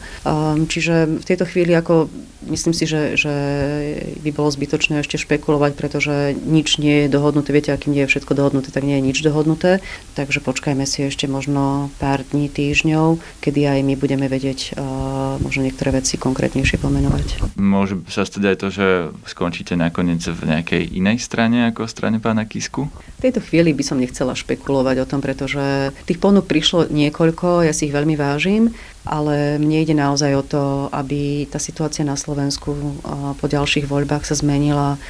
Čiže 0.71 1.19
v 1.21 1.25
tejto 1.27 1.51
chvíli 1.51 1.75
ako 1.75 2.07
myslím 2.49 2.73
si, 2.73 2.87
že, 2.87 3.19
že 3.19 3.35
by 4.23 4.31
bolo 4.33 4.49
zbytočné 4.49 5.03
ešte 5.03 5.21
špekulovať, 5.21 5.75
pretože 5.75 6.33
nič 6.47 6.79
nie 6.79 7.05
je 7.05 7.13
dohodnuté. 7.13 7.51
Viete, 7.51 7.75
akým 7.75 7.93
nie 7.93 8.07
je 8.07 8.11
všetko 8.15 8.33
dohodnuté, 8.33 8.71
tak 8.71 8.87
nie 8.87 8.97
je 8.97 9.07
nič 9.11 9.19
dohodnuté. 9.21 9.85
Takže 10.15 10.41
počkajme 10.41 10.87
si 10.87 11.11
ešte 11.11 11.27
možno 11.27 11.91
pár 11.99 12.23
dní, 12.31 12.47
týždňov, 12.47 13.19
kedy 13.43 13.67
aj 13.67 13.81
my 13.83 13.95
budeme 13.99 14.31
vedieť 14.31 14.79
možno 15.43 15.67
niektoré 15.67 15.91
veci 15.99 16.17
konkrétnejšie 16.17 16.79
pomenovať. 16.79 17.59
Môže 17.59 17.99
sa 18.07 18.23
stať 18.23 18.43
aj 18.55 18.57
to, 18.63 18.69
že 18.71 18.87
skončíte 19.27 19.75
nakoniec 19.75 20.23
v 20.23 20.43
nejakej 20.47 20.83
inej 20.95 21.19
strane 21.19 21.69
ako 21.71 21.81
ako 21.81 21.89
strane 21.89 22.21
pána 22.21 22.45
Kisku? 22.45 22.93
V 22.93 23.21
tejto 23.25 23.41
chvíli 23.41 23.73
by 23.73 23.81
som 23.81 23.97
nechcela 23.97 24.37
špekulovať 24.37 25.01
o 25.01 25.09
tom, 25.09 25.25
pretože 25.25 25.97
tých 26.05 26.21
ponúk 26.21 26.45
prišlo 26.45 26.93
niekoľko, 26.93 27.60
ja 27.65 27.73
si 27.77 27.89
ich 27.89 27.95
veľmi 27.95 28.17
vážim, 28.19 28.73
ale 29.05 29.57
mne 29.61 29.85
ide 29.85 29.95
naozaj 29.97 30.33
o 30.37 30.45
to, 30.45 30.63
aby 30.93 31.47
tá 31.49 31.61
situácia 31.61 32.05
na 32.05 32.17
Slovensku 32.19 32.73
po 33.37 33.47
ďalších 33.47 33.89
voľbách 33.89 34.29
sa 34.29 34.37
zmenila 34.37 35.01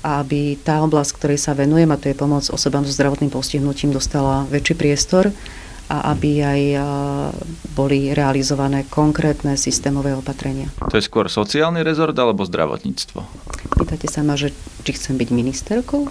a 0.00 0.24
aby 0.24 0.56
tá 0.60 0.80
oblasť, 0.80 1.20
ktorej 1.20 1.38
sa 1.40 1.52
venujem, 1.52 1.92
a 1.92 2.00
to 2.00 2.08
je 2.08 2.16
pomoc 2.16 2.48
osobám 2.48 2.88
so 2.88 2.92
zdravotným 2.96 3.28
postihnutím, 3.28 3.92
dostala 3.92 4.48
väčší 4.48 4.72
priestor 4.72 5.28
a 5.90 6.14
aby 6.14 6.40
aj 6.40 6.60
boli 7.74 8.14
realizované 8.14 8.86
konkrétne 8.86 9.58
systémové 9.58 10.14
opatrenia. 10.14 10.70
To 10.88 10.96
je 10.96 11.04
skôr 11.04 11.26
sociálny 11.26 11.82
rezort 11.82 12.14
alebo 12.14 12.46
zdravotníctvo? 12.46 13.20
Pýtate 13.76 14.06
sa 14.06 14.22
ma, 14.22 14.38
že 14.38 14.54
či 14.86 14.94
chcem 14.94 15.18
byť 15.18 15.28
ministerkou? 15.34 16.06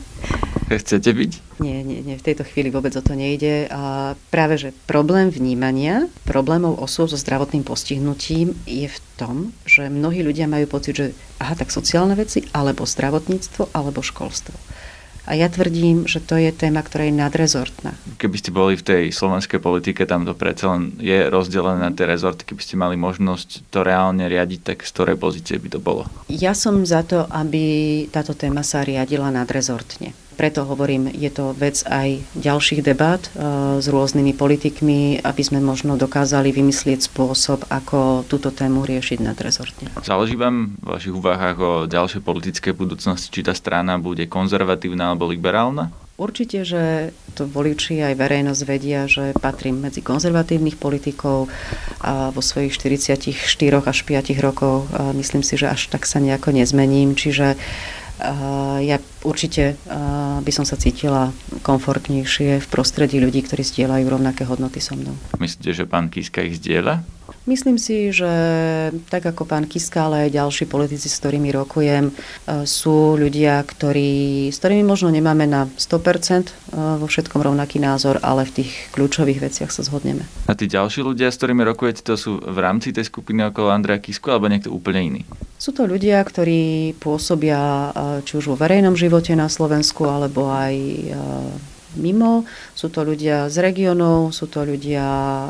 Chcete 0.82 1.10
byť? 1.10 1.32
Nie, 1.60 1.82
nie, 1.82 2.00
nie, 2.06 2.16
v 2.16 2.26
tejto 2.26 2.46
chvíli 2.46 2.70
vôbec 2.70 2.94
o 2.94 3.04
to 3.04 3.18
nejde. 3.18 3.68
A 3.74 4.14
práve, 4.30 4.62
že 4.62 4.70
problém 4.86 5.34
vnímania 5.34 6.06
problémov 6.24 6.78
osôb 6.78 7.10
so 7.10 7.18
zdravotným 7.18 7.66
postihnutím 7.66 8.54
je 8.70 8.88
v 8.88 9.00
tom, 9.18 9.52
že 9.66 9.90
mnohí 9.90 10.22
ľudia 10.22 10.46
majú 10.46 10.70
pocit, 10.70 10.94
že 10.96 11.08
aha, 11.42 11.58
tak 11.58 11.74
sociálne 11.74 12.14
veci, 12.14 12.46
alebo 12.54 12.86
zdravotníctvo, 12.86 13.74
alebo 13.74 14.06
školstvo. 14.06 14.56
A 15.30 15.38
ja 15.38 15.46
tvrdím, 15.46 16.10
že 16.10 16.26
to 16.26 16.42
je 16.42 16.50
téma, 16.50 16.82
ktorá 16.82 17.06
je 17.06 17.14
nadrezortná. 17.14 17.94
Keby 18.18 18.36
ste 18.42 18.50
boli 18.50 18.74
v 18.74 18.82
tej 18.82 19.04
slovenskej 19.14 19.62
politike, 19.62 20.10
tam 20.10 20.26
to 20.26 20.34
predsa 20.34 20.74
len 20.74 20.98
je 20.98 21.30
rozdelené 21.30 21.86
na 21.86 21.94
tie 21.94 22.10
rezorty. 22.10 22.50
Keby 22.50 22.62
ste 22.66 22.82
mali 22.82 22.98
možnosť 22.98 23.70
to 23.70 23.86
reálne 23.86 24.26
riadiť, 24.26 24.74
tak 24.74 24.78
z 24.82 24.90
ktorej 24.90 25.22
pozície 25.22 25.62
by 25.62 25.70
to 25.70 25.78
bolo? 25.78 26.10
Ja 26.34 26.58
som 26.58 26.82
za 26.82 27.06
to, 27.06 27.30
aby 27.30 27.62
táto 28.10 28.34
téma 28.34 28.66
sa 28.66 28.82
riadila 28.82 29.30
nadrezortne 29.30 30.18
preto 30.40 30.64
hovorím, 30.64 31.12
je 31.12 31.28
to 31.28 31.52
vec 31.52 31.84
aj 31.84 32.24
ďalších 32.40 32.80
debat 32.80 33.20
e, 33.20 33.30
s 33.84 33.92
rôznymi 33.92 34.32
politikmi, 34.40 35.20
aby 35.20 35.42
sme 35.44 35.60
možno 35.60 36.00
dokázali 36.00 36.56
vymyslieť 36.56 37.12
spôsob, 37.12 37.68
ako 37.68 38.24
túto 38.24 38.48
tému 38.48 38.88
riešiť 38.88 39.20
nadrezortne. 39.20 39.92
Záleží 40.00 40.40
vám 40.40 40.80
v 40.80 40.96
vašich 40.96 41.12
úvahách 41.12 41.58
o 41.60 41.72
ďalšej 41.92 42.24
politickej 42.24 42.72
budúcnosti, 42.72 43.28
či 43.28 43.44
tá 43.44 43.52
strana 43.52 44.00
bude 44.00 44.24
konzervatívna 44.32 45.12
alebo 45.12 45.28
liberálna? 45.28 45.92
Určite, 46.16 46.68
že 46.68 47.16
to 47.36 47.48
voliči 47.48 48.04
aj 48.04 48.16
verejnosť 48.20 48.62
vedia, 48.68 49.08
že 49.08 49.32
patrím 49.40 49.84
medzi 49.84 50.04
konzervatívnych 50.04 50.76
politikov 50.76 51.48
a 52.04 52.32
vo 52.36 52.44
svojich 52.44 52.76
44 52.76 53.32
až 53.88 53.98
5 54.04 54.36
rokov 54.44 54.84
myslím 55.16 55.48
si, 55.48 55.56
že 55.56 55.72
až 55.72 55.88
tak 55.88 56.04
sa 56.04 56.20
nejako 56.20 56.52
nezmením. 56.52 57.16
Čiže 57.16 57.56
ja 58.84 58.98
určite 59.24 59.80
by 60.42 60.52
som 60.56 60.66
sa 60.66 60.80
cítila 60.80 61.36
komfortnejšie 61.62 62.64
v 62.64 62.68
prostredí 62.72 63.20
ľudí, 63.20 63.44
ktorí 63.44 63.62
zdieľajú 63.62 64.06
rovnaké 64.08 64.44
hodnoty 64.48 64.80
so 64.80 64.96
mnou. 64.96 65.16
Myslíte, 65.38 65.76
že 65.76 65.84
pán 65.86 66.08
Kiska 66.08 66.42
ich 66.42 66.58
zdieľa? 66.60 67.19
Myslím 67.48 67.80
si, 67.80 68.12
že 68.12 68.28
tak 69.08 69.24
ako 69.24 69.48
pán 69.48 69.64
Kiska, 69.64 70.12
ale 70.12 70.28
aj 70.28 70.36
ďalší 70.36 70.66
politici, 70.68 71.08
s 71.08 71.24
ktorými 71.24 71.56
rokujem, 71.56 72.12
e, 72.12 72.14
sú 72.68 73.16
ľudia, 73.16 73.64
ktorí, 73.64 74.52
s 74.52 74.60
ktorými 74.60 74.84
možno 74.84 75.08
nemáme 75.08 75.48
na 75.48 75.66
100% 75.66 76.52
e, 76.52 76.54
vo 77.00 77.08
všetkom 77.08 77.40
rovnaký 77.40 77.80
názor, 77.80 78.20
ale 78.22 78.44
v 78.44 78.64
tých 78.64 78.72
kľúčových 78.92 79.40
veciach 79.40 79.72
sa 79.72 79.82
zhodneme. 79.88 80.28
A 80.46 80.54
tí 80.54 80.68
ďalší 80.68 81.00
ľudia, 81.00 81.32
s 81.32 81.40
ktorými 81.40 81.64
rokujete, 81.64 82.04
to 82.04 82.20
sú 82.20 82.44
v 82.44 82.60
rámci 82.60 82.92
tej 82.92 83.08
skupiny 83.08 83.48
okolo 83.50 83.72
Andreja 83.72 84.04
Kisku 84.04 84.28
alebo 84.30 84.52
niekto 84.52 84.70
úplne 84.70 85.00
iný? 85.00 85.22
Sú 85.56 85.72
to 85.72 85.88
ľudia, 85.88 86.20
ktorí 86.20 86.94
pôsobia 87.00 87.60
e, 87.60 87.88
či 88.28 88.36
už 88.36 88.52
vo 88.52 88.60
verejnom 88.60 89.00
živote 89.00 89.32
na 89.34 89.48
Slovensku, 89.48 90.04
alebo 90.06 90.52
aj 90.52 90.76
mimo. 91.98 92.46
Sú 92.76 92.94
to 92.94 93.02
ľudia 93.02 93.50
z 93.50 93.58
regionov, 93.64 94.36
sú 94.36 94.46
to 94.52 94.68
ľudia, 94.68 95.06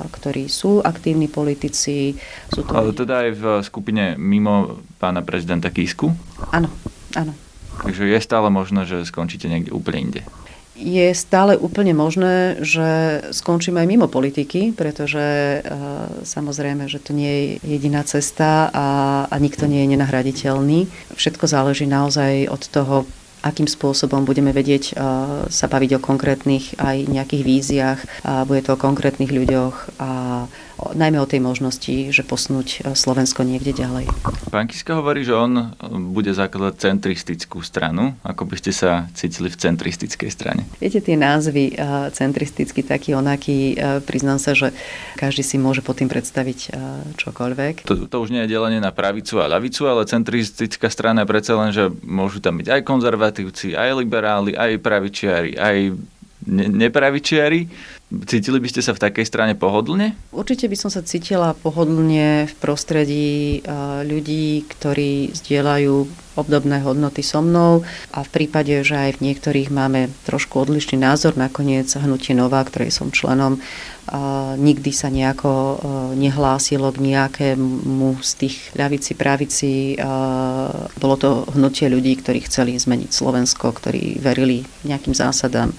ktorí 0.07 0.47
sú 0.47 0.79
aktívni 0.79 1.27
politici. 1.27 2.15
Sú 2.53 2.63
to 2.63 2.71
Ale 2.75 2.91
ľudia... 2.93 2.99
teda 3.03 3.15
aj 3.27 3.29
v 3.35 3.43
skupine 3.65 4.03
mimo 4.15 4.79
pána 5.01 5.25
prezidenta 5.25 5.73
Kisku? 5.73 6.13
Áno, 6.55 6.71
áno. 7.17 7.33
Takže 7.79 8.11
je 8.11 8.19
stále 8.19 8.51
možné, 8.51 8.83
že 8.83 9.07
skončíte 9.07 9.47
niekde 9.47 9.71
úplne 9.71 10.11
inde 10.11 10.21
je 10.79 11.11
stále 11.11 11.59
úplne 11.59 11.91
možné, 11.91 12.63
že 12.63 13.19
skončíme 13.35 13.83
aj 13.83 13.87
mimo 13.91 14.07
politiky, 14.07 14.71
pretože 14.71 15.19
uh, 15.59 16.23
samozrejme, 16.23 16.87
že 16.87 17.03
to 17.03 17.11
nie 17.11 17.59
je 17.59 17.75
jediná 17.75 18.01
cesta 18.07 18.71
a, 18.71 18.87
a 19.27 19.35
nikto 19.43 19.67
nie 19.67 19.83
je 19.83 19.91
nenahraditeľný. 19.93 20.87
Všetko 21.19 21.45
záleží 21.51 21.83
naozaj 21.83 22.47
od 22.47 22.63
toho, 22.71 22.95
akým 23.39 23.67
spôsobom 23.67 24.27
budeme 24.27 24.51
vedieť 24.51 24.95
sa 25.47 25.65
baviť 25.71 25.95
o 25.95 26.03
konkrétnych 26.03 26.75
aj 26.75 27.07
nejakých 27.07 27.43
víziách, 27.43 27.99
bude 28.47 28.61
to 28.63 28.75
o 28.75 28.81
konkrétnych 28.81 29.31
ľuďoch 29.31 29.95
a 29.99 30.11
najmä 30.95 31.19
o 31.19 31.27
tej 31.29 31.41
možnosti, 31.43 32.11
že 32.11 32.23
posnúť 32.23 32.67
e, 32.67 32.77
Slovensko 32.95 33.43
niekde 33.43 33.75
ďalej. 33.75 34.09
Pán 34.49 34.65
Kiska 34.65 34.97
hovorí, 34.97 35.21
že 35.27 35.35
on 35.35 35.53
e, 35.55 35.65
bude 36.09 36.31
zakladať 36.31 36.79
centristickú 36.79 37.61
stranu. 37.61 38.15
Ako 38.25 38.47
by 38.47 38.55
ste 38.57 38.71
sa 38.71 39.07
cítili 39.13 39.51
v 39.51 39.57
centristickej 39.59 40.29
strane? 40.31 40.61
Viete, 40.81 41.03
tie 41.03 41.19
názvy 41.19 41.73
e, 41.73 41.83
centristicky, 42.15 42.81
taký 42.81 43.13
onaký, 43.13 43.77
priznám 44.05 44.41
sa, 44.41 44.55
že 44.55 44.71
každý 45.19 45.43
si 45.43 45.57
môže 45.59 45.83
pod 45.83 45.99
tým 45.99 46.07
predstaviť 46.07 46.73
čokoľvek. 47.19 47.85
To, 47.85 48.07
to 48.07 48.17
už 48.19 48.31
nie 48.33 48.43
je 48.45 48.51
delenie 48.55 48.81
na 48.81 48.91
pravicu 48.95 49.39
a 49.43 49.51
ľavicu, 49.51 49.85
ale 49.85 50.07
centristická 50.07 50.87
strana 50.87 51.23
je 51.23 51.31
predsa 51.31 51.53
len, 51.59 51.71
že 51.75 51.91
môžu 52.03 52.39
tam 52.39 52.59
byť 52.59 52.67
aj 52.71 52.81
konzervatívci, 52.87 53.75
aj 53.75 53.89
liberáli, 53.99 54.55
aj 54.55 54.79
pravičiari, 54.81 55.59
aj 55.59 55.77
ne- 56.47 56.69
nepravičiari. 56.87 57.61
Cítili 58.09 58.57
by 58.57 58.65
ste 58.73 58.81
sa 58.81 58.97
v 58.97 59.05
takej 59.05 59.21
strane 59.21 59.53
pohodlne? 59.53 60.17
Určite 60.33 60.65
by 60.65 60.73
som 60.73 60.89
sa 60.89 61.05
cítila 61.05 61.53
pohodlne 61.53 62.49
v 62.49 62.53
prostredí 62.57 63.61
ľudí, 64.01 64.65
ktorí 64.65 65.29
zdieľajú 65.37 65.95
obdobné 66.33 66.81
hodnoty 66.81 67.21
so 67.21 67.45
mnou 67.45 67.85
a 68.09 68.25
v 68.25 68.29
prípade, 68.33 68.73
že 68.81 68.97
aj 68.97 69.21
v 69.21 69.29
niektorých 69.29 69.69
máme 69.69 70.09
trošku 70.25 70.57
odlišný 70.57 70.97
názor, 70.97 71.37
nakoniec 71.37 71.85
hnutie 72.01 72.33
Nová, 72.33 72.65
ktorej 72.65 72.89
som 72.89 73.13
členom, 73.13 73.61
nikdy 74.57 74.89
sa 74.89 75.13
nejako 75.13 75.77
nehlásilo 76.17 76.89
k 76.89 77.13
nejakému 77.13 78.25
z 78.25 78.31
tých 78.41 78.73
ľavici, 78.73 79.13
pravici. 79.13 80.01
Bolo 80.97 81.15
to 81.21 81.45
hnutie 81.53 81.85
ľudí, 81.85 82.17
ktorí 82.17 82.41
chceli 82.49 82.73
zmeniť 82.73 83.13
Slovensko, 83.13 83.69
ktorí 83.69 84.17
verili 84.17 84.65
nejakým 84.81 85.13
zásadám. 85.13 85.77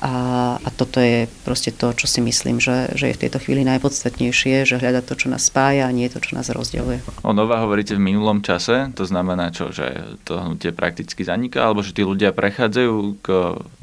A, 0.00 0.56
a 0.56 0.68
toto 0.72 0.96
je 0.96 1.28
proste 1.44 1.76
to, 1.76 1.92
čo 1.92 2.08
si 2.08 2.24
myslím, 2.24 2.56
že, 2.56 2.96
že 2.96 3.12
je 3.12 3.16
v 3.20 3.22
tejto 3.28 3.38
chvíli 3.44 3.68
najpodstatnejšie, 3.68 4.64
že 4.64 4.80
hľadať 4.80 5.04
to, 5.04 5.14
čo 5.14 5.26
nás 5.28 5.44
spája 5.44 5.84
a 5.84 5.92
nie 5.92 6.08
to, 6.08 6.24
čo 6.24 6.32
nás 6.32 6.48
rozdeľuje. 6.48 7.20
O 7.20 7.36
Nova 7.36 7.60
hovoríte 7.60 8.00
v 8.00 8.02
minulom 8.08 8.40
čase, 8.40 8.88
to 8.96 9.04
znamená 9.04 9.52
čo, 9.52 9.68
že 9.68 10.16
to 10.24 10.40
hnutie 10.40 10.72
prakticky 10.72 11.20
zaniká, 11.20 11.68
alebo 11.68 11.84
že 11.84 11.92
tí 11.92 12.00
ľudia 12.00 12.32
prechádzajú 12.32 12.96
k 13.20 13.26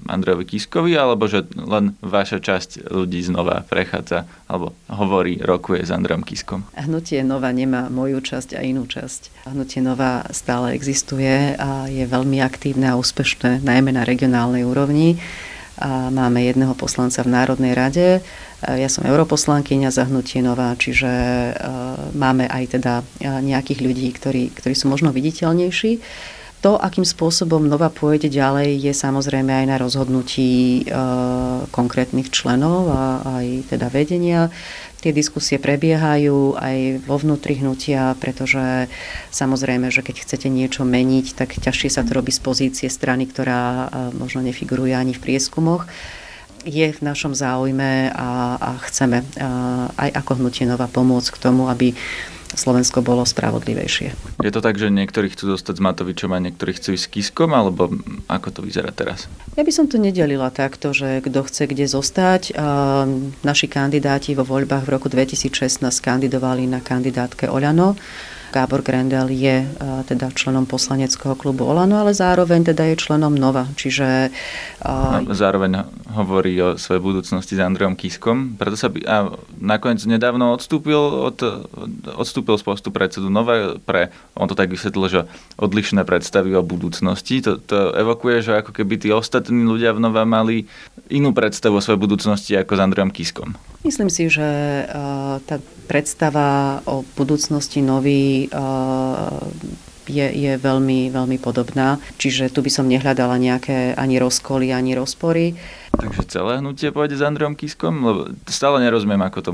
Andrejovi 0.10 0.46
Kiskovi, 0.50 0.98
alebo 0.98 1.30
že 1.30 1.46
len 1.54 1.94
vaša 2.02 2.42
časť 2.42 2.90
ľudí 2.90 3.22
znova 3.22 3.62
prechádza, 3.70 4.26
alebo 4.50 4.74
hovorí, 4.90 5.38
rokuje 5.38 5.86
s 5.86 5.94
Andrejom 5.94 6.26
Kiskom? 6.26 6.66
Hnutie 6.74 7.22
Nova 7.22 7.54
nemá 7.54 7.94
moju 7.94 8.18
časť 8.26 8.58
a 8.58 8.66
inú 8.66 8.90
časť. 8.90 9.46
Hnutie 9.54 9.86
Nova 9.86 10.26
stále 10.34 10.74
existuje 10.74 11.54
a 11.54 11.86
je 11.86 12.10
veľmi 12.10 12.42
aktívne 12.42 12.90
a 12.90 12.98
úspešné, 12.98 13.62
najmä 13.62 13.94
na 13.94 14.02
regionálnej 14.02 14.66
úrovni 14.66 15.22
a 15.78 16.10
máme 16.10 16.42
jedného 16.46 16.74
poslanca 16.74 17.22
v 17.22 17.34
Národnej 17.34 17.74
rade. 17.78 18.08
Ja 18.66 18.90
som 18.90 19.06
europoslankyňa 19.06 19.94
za 19.94 20.10
hnutie 20.10 20.42
Nová, 20.42 20.74
čiže 20.74 21.08
máme 22.18 22.50
aj 22.50 22.64
teda 22.78 22.94
nejakých 23.22 23.80
ľudí, 23.86 24.10
ktorí, 24.18 24.44
ktorí 24.58 24.74
sú 24.74 24.90
možno 24.90 25.14
viditeľnejší. 25.14 26.02
To, 26.66 26.74
akým 26.74 27.06
spôsobom 27.06 27.70
Nova 27.70 27.94
pôjde 27.94 28.34
ďalej, 28.34 28.82
je 28.82 28.90
samozrejme 28.90 29.54
aj 29.54 29.66
na 29.70 29.78
rozhodnutí 29.78 30.82
e, 30.82 30.84
konkrétnych 31.70 32.34
členov 32.34 32.90
a 32.90 33.22
aj 33.38 33.78
teda 33.78 33.94
vedenia. 33.94 34.50
Tie 34.98 35.14
diskusie 35.14 35.62
prebiehajú 35.62 36.58
aj 36.58 37.06
vo 37.06 37.22
vnútri 37.22 37.62
hnutia, 37.62 38.18
pretože 38.18 38.90
samozrejme, 39.30 39.94
že 39.94 40.02
keď 40.02 40.26
chcete 40.26 40.50
niečo 40.50 40.90
meniť, 40.90 41.38
tak 41.38 41.54
ťažšie 41.62 41.94
sa 41.94 42.02
to 42.02 42.18
robí 42.18 42.34
z 42.34 42.42
pozície 42.42 42.90
strany, 42.90 43.30
ktorá 43.30 43.94
možno 44.18 44.42
nefiguruje 44.42 44.98
ani 44.98 45.14
v 45.14 45.22
prieskumoch. 45.22 45.86
Je 46.66 46.90
v 46.90 47.02
našom 47.06 47.38
záujme 47.38 48.10
a, 48.12 48.58
a 48.58 48.70
chceme 48.90 49.22
a, 49.22 49.88
aj 49.94 50.10
ako 50.18 50.42
hnutie 50.42 50.66
Nova 50.66 50.90
pomôcť 50.90 51.30
k 51.30 51.42
tomu, 51.46 51.70
aby 51.70 51.94
Slovensko 52.54 53.04
bolo 53.04 53.28
spravodlivejšie. 53.28 54.40
Je 54.40 54.54
to 54.54 54.62
tak, 54.64 54.80
že 54.80 54.88
niektorí 54.88 55.34
chcú 55.34 55.58
zostať 55.58 55.76
s 55.78 55.84
Matovičom 55.84 56.32
a 56.32 56.40
niektorí 56.40 56.78
chcú 56.78 56.96
ísť 56.96 57.06
s 57.06 57.12
Kiskom, 57.12 57.52
alebo 57.52 57.92
ako 58.32 58.48
to 58.50 58.60
vyzerá 58.64 58.94
teraz? 58.96 59.28
Ja 59.60 59.68
by 59.68 59.72
som 59.74 59.92
to 59.92 60.00
nedelila 60.00 60.48
takto, 60.54 60.96
že 60.96 61.20
kto 61.26 61.44
chce 61.44 61.68
kde 61.68 61.86
zostať. 61.90 62.56
Naši 63.44 63.68
kandidáti 63.68 64.38
vo 64.38 64.48
voľbách 64.48 64.88
v 64.88 64.94
roku 64.94 65.12
2016 65.12 65.84
kandidovali 66.00 66.70
na 66.70 66.80
kandidátke 66.80 67.50
Oľano 67.52 68.00
Gábor 68.52 68.82
Grendel 68.82 69.28
je 69.30 69.64
e, 69.64 69.68
teda 70.08 70.32
členom 70.32 70.64
poslaneckého 70.64 71.36
klubu 71.36 71.68
Olano, 71.68 72.00
ale 72.00 72.16
zároveň 72.16 72.72
teda 72.72 72.88
je 72.94 72.96
členom 72.96 73.36
Nova. 73.36 73.68
Čiže... 73.76 74.32
E, 74.82 75.36
zároveň 75.36 75.84
hovorí 76.16 76.56
o 76.64 76.80
svojej 76.80 77.04
budúcnosti 77.04 77.54
s 77.54 77.62
Andrejom 77.62 78.00
Kiskom. 78.00 78.56
Preto 78.56 78.80
sa 78.80 78.88
by, 78.88 79.00
a 79.04 79.18
nakoniec 79.60 80.02
nedávno 80.08 80.56
odstúpil, 80.56 80.98
od, 80.98 81.38
odstúpil 82.16 82.56
z 82.56 82.64
postu 82.64 82.90
predsedu 82.90 83.28
Nova 83.28 83.76
pre, 83.84 84.10
on 84.34 84.48
to 84.48 84.56
tak 84.56 84.72
vysvetlil, 84.72 85.08
že 85.12 85.22
odlišné 85.60 86.08
predstavy 86.08 86.56
o 86.56 86.64
budúcnosti. 86.64 87.44
To, 87.44 87.60
to 87.60 87.94
evokuje, 87.94 88.42
že 88.42 88.60
ako 88.64 88.72
keby 88.72 88.96
tí 88.98 89.10
ostatní 89.12 89.68
ľudia 89.68 89.92
v 89.92 90.02
Nova 90.02 90.24
mali 90.24 90.66
inú 91.12 91.36
predstavu 91.36 91.80
o 91.80 91.84
svojej 91.84 92.00
budúcnosti 92.00 92.56
ako 92.56 92.74
s 92.76 92.84
Andrejom 92.84 93.12
Kiskom. 93.12 93.56
Myslím 93.84 94.12
si, 94.12 94.28
že 94.28 94.44
uh, 94.84 95.40
tá 95.48 95.64
predstava 95.88 96.80
o 96.84 97.08
budúcnosti 97.16 97.80
nový 97.80 98.47
je, 100.08 100.26
je 100.32 100.54
veľmi, 100.56 101.12
veľmi 101.12 101.38
podobná. 101.38 102.00
Čiže 102.18 102.50
tu 102.50 102.64
by 102.64 102.72
som 102.72 102.88
nehľadala 102.88 103.36
nejaké 103.38 103.94
ani 104.00 104.18
rozkoly, 104.18 104.72
ani 104.72 104.96
rozpory. 104.96 105.54
Takže 105.98 106.30
celé 106.30 106.62
hnutie 106.62 106.94
pôjde 106.94 107.18
s 107.18 107.26
Andrejom 107.26 107.58
Kiskom? 107.58 108.06
Lebo 108.06 108.20
stále 108.46 108.86
nerozumiem, 108.86 109.18
ako 109.26 109.40
to, 109.42 109.52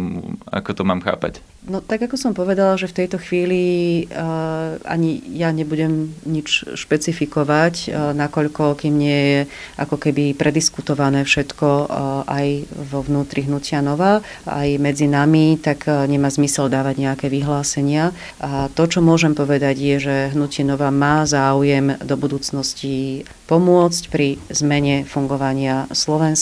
ako 0.51 0.71
to 0.75 0.84
mám 0.84 0.99
chápať. 0.99 1.39
No 1.63 1.79
tak 1.79 2.03
ako 2.03 2.19
som 2.19 2.36
povedala, 2.36 2.75
že 2.75 2.91
v 2.91 2.97
tejto 3.03 3.15
chvíli 3.15 3.63
uh, 4.12 4.75
ani 4.84 5.23
ja 5.32 5.56
nebudem 5.56 6.12
nič 6.27 6.75
špecifikovať, 6.75 7.75
uh, 7.88 8.12
nakoľko 8.12 8.75
kým 8.84 8.99
nie 8.99 9.19
je 9.23 9.39
ako 9.79 9.95
keby 9.95 10.36
prediskutované 10.36 11.23
všetko 11.23 11.67
uh, 11.67 11.88
aj 12.27 12.67
vo 12.91 12.99
vnútri 13.08 13.47
hnutia 13.47 13.79
Nova, 13.79 14.19
aj 14.43 14.75
medzi 14.75 15.08
nami, 15.08 15.56
tak 15.56 15.88
uh, 15.88 16.03
nemá 16.03 16.27
zmysel 16.27 16.67
dávať 16.67 16.99
nejaké 16.99 17.32
vyhlásenia. 17.32 18.12
A 18.43 18.67
to, 18.67 18.84
čo 18.84 18.99
môžem 18.99 19.32
povedať, 19.32 19.79
je, 19.79 19.95
že 20.03 20.15
hnutie 20.36 20.67
Nova 20.67 20.91
má 20.91 21.23
záujem 21.23 21.95
do 22.03 22.19
budúcnosti 22.19 23.23
pomôcť 23.47 24.03
pri 24.12 24.36
zmene 24.51 25.08
fungovania 25.08 25.88
Slovenska 25.95 26.33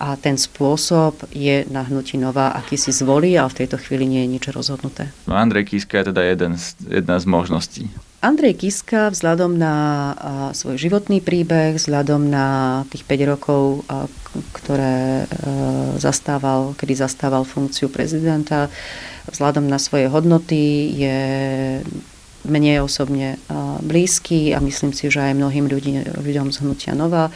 a 0.00 0.16
ten 0.16 0.34
spôsob 0.40 1.28
je 1.30 1.68
na 1.68 1.84
hnutí 1.84 2.16
Nova, 2.18 2.52
aký 2.56 2.74
si 2.80 2.90
zvolí, 2.90 3.36
ale 3.38 3.52
v 3.52 3.58
tejto 3.64 3.76
chvíli 3.78 4.08
nie 4.08 4.24
je 4.26 4.32
nič 4.36 4.44
rozhodnuté. 4.50 5.12
No 5.28 5.36
Andrej 5.36 5.70
Kiska 5.72 6.00
je 6.00 6.10
teda 6.10 6.22
jeden 6.24 6.58
z, 6.58 6.74
jedna 6.88 7.16
z 7.20 7.24
možností. 7.28 7.84
Andrej 8.24 8.58
Kiska 8.58 9.12
vzhľadom 9.12 9.54
na 9.54 9.76
svoj 10.50 10.80
životný 10.80 11.22
príbeh, 11.22 11.78
vzhľadom 11.78 12.26
na 12.26 12.82
tých 12.90 13.06
5 13.06 13.30
rokov, 13.30 13.86
ktoré 14.56 15.28
zastával, 16.00 16.74
kedy 16.74 16.96
zastával 16.96 17.46
funkciu 17.46 17.86
prezidenta, 17.92 18.72
vzhľadom 19.30 19.68
na 19.70 19.78
svoje 19.78 20.10
hodnoty 20.10 20.90
je 20.96 21.18
mne 22.46 22.82
osobne 22.82 23.38
blízky 23.84 24.54
a 24.54 24.62
myslím 24.62 24.90
si, 24.90 25.06
že 25.10 25.22
aj 25.22 25.34
mnohým 25.34 25.66
ľudí, 25.70 26.02
ľuďom 26.18 26.50
z 26.50 26.56
Hnutia 26.62 26.94
Nova, 26.98 27.30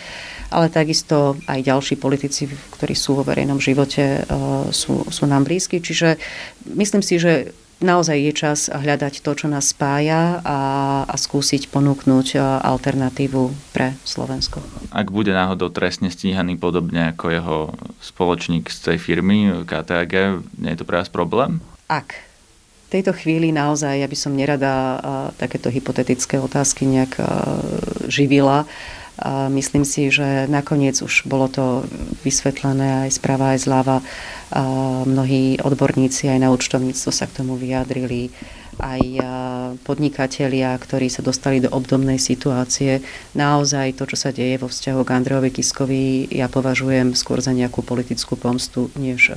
ale 0.51 0.67
takisto 0.69 1.39
aj 1.47 1.63
ďalší 1.63 1.95
politici, 1.97 2.51
ktorí 2.75 2.99
sú 2.99 3.17
vo 3.17 3.25
verejnom 3.25 3.63
živote, 3.63 4.27
sú, 4.75 5.07
sú 5.07 5.25
nám 5.25 5.47
blízki. 5.47 5.79
Čiže 5.79 6.19
myslím 6.75 7.01
si, 7.07 7.23
že 7.23 7.55
naozaj 7.81 8.19
je 8.19 8.33
čas 8.37 8.69
hľadať 8.69 9.25
to, 9.25 9.31
čo 9.33 9.47
nás 9.49 9.73
spája 9.73 10.45
a, 10.45 10.59
a 11.09 11.15
skúsiť 11.17 11.73
ponúknuť 11.73 12.37
alternatívu 12.61 13.73
pre 13.73 13.97
Slovensko. 14.05 14.61
Ak 14.93 15.09
bude 15.09 15.33
náhodou 15.33 15.73
trestne 15.73 16.13
stíhaný 16.13 16.61
podobne 16.61 17.17
ako 17.17 17.25
jeho 17.33 17.59
spoločník 18.05 18.69
z 18.69 18.79
tej 18.85 18.97
firmy 19.01 19.65
KTAG, 19.65 20.45
nie 20.61 20.71
je 20.77 20.79
to 20.83 20.85
pre 20.85 21.01
vás 21.01 21.09
problém? 21.09 21.65
Ak 21.89 22.13
v 22.91 22.99
tejto 22.99 23.15
chvíli 23.15 23.55
naozaj, 23.55 24.03
ja 24.03 24.11
by 24.11 24.19
som 24.19 24.35
nerada 24.35 24.99
takéto 25.39 25.71
hypotetické 25.71 26.43
otázky 26.43 26.85
nejak 26.91 27.23
živila. 28.11 28.67
Myslím 29.52 29.85
si, 29.85 30.09
že 30.09 30.48
nakoniec 30.48 30.96
už 31.04 31.28
bolo 31.28 31.44
to 31.52 31.85
vysvetlené 32.24 33.04
aj 33.04 33.20
správa, 33.20 33.52
aj 33.52 33.68
zľava. 33.68 33.96
Mnohí 35.04 35.61
odborníci 35.61 36.33
aj 36.33 36.38
na 36.40 36.48
účtovníctvo 36.48 37.11
sa 37.12 37.28
k 37.28 37.44
tomu 37.44 37.61
vyjadrili 37.61 38.33
aj 38.80 39.20
podnikatelia, 39.85 40.72
ktorí 40.72 41.12
sa 41.12 41.20
dostali 41.20 41.61
do 41.61 41.68
obdobnej 41.68 42.16
situácie. 42.16 43.04
Naozaj 43.37 44.00
to, 44.00 44.09
čo 44.09 44.16
sa 44.16 44.33
deje 44.33 44.56
vo 44.56 44.72
vzťahu 44.72 45.04
k 45.04 45.12
Andrejovi 45.20 45.52
Kiskovi, 45.52 46.33
ja 46.33 46.48
považujem 46.48 47.12
skôr 47.12 47.44
za 47.44 47.52
nejakú 47.52 47.85
politickú 47.85 48.40
pomstu, 48.40 48.88
než 48.96 49.37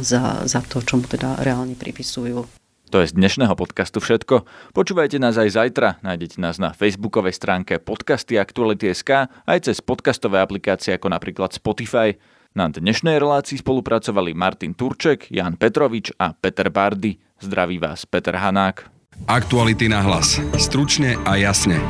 za, 0.00 0.48
za 0.48 0.60
to, 0.64 0.80
čo 0.80 0.96
mu 0.96 1.04
teda 1.04 1.44
reálne 1.44 1.76
pripisujú. 1.76 2.63
To 2.94 3.02
je 3.02 3.10
z 3.10 3.18
dnešného 3.18 3.58
podcastu 3.58 3.98
všetko. 3.98 4.46
Počúvajte 4.70 5.18
nás 5.18 5.34
aj 5.34 5.58
zajtra. 5.58 5.98
Nájdete 6.06 6.38
nás 6.38 6.62
na 6.62 6.70
facebookovej 6.70 7.34
stránke 7.34 7.82
podcasty 7.82 8.38
Aktuality.sk 8.38 9.26
aj 9.50 9.58
cez 9.66 9.82
podcastové 9.82 10.38
aplikácie 10.38 10.94
ako 10.94 11.10
napríklad 11.10 11.50
Spotify. 11.50 12.14
Na 12.54 12.70
dnešnej 12.70 13.18
relácii 13.18 13.58
spolupracovali 13.58 14.30
Martin 14.38 14.78
Turček, 14.78 15.26
Jan 15.26 15.58
Petrovič 15.58 16.14
a 16.22 16.38
Peter 16.38 16.70
Bardy. 16.70 17.18
Zdraví 17.42 17.82
vás 17.82 18.06
Peter 18.06 18.38
Hanák. 18.38 18.86
Aktuality 19.26 19.90
na 19.90 19.98
hlas. 19.98 20.38
Stručne 20.54 21.18
a 21.26 21.34
jasne. 21.34 21.82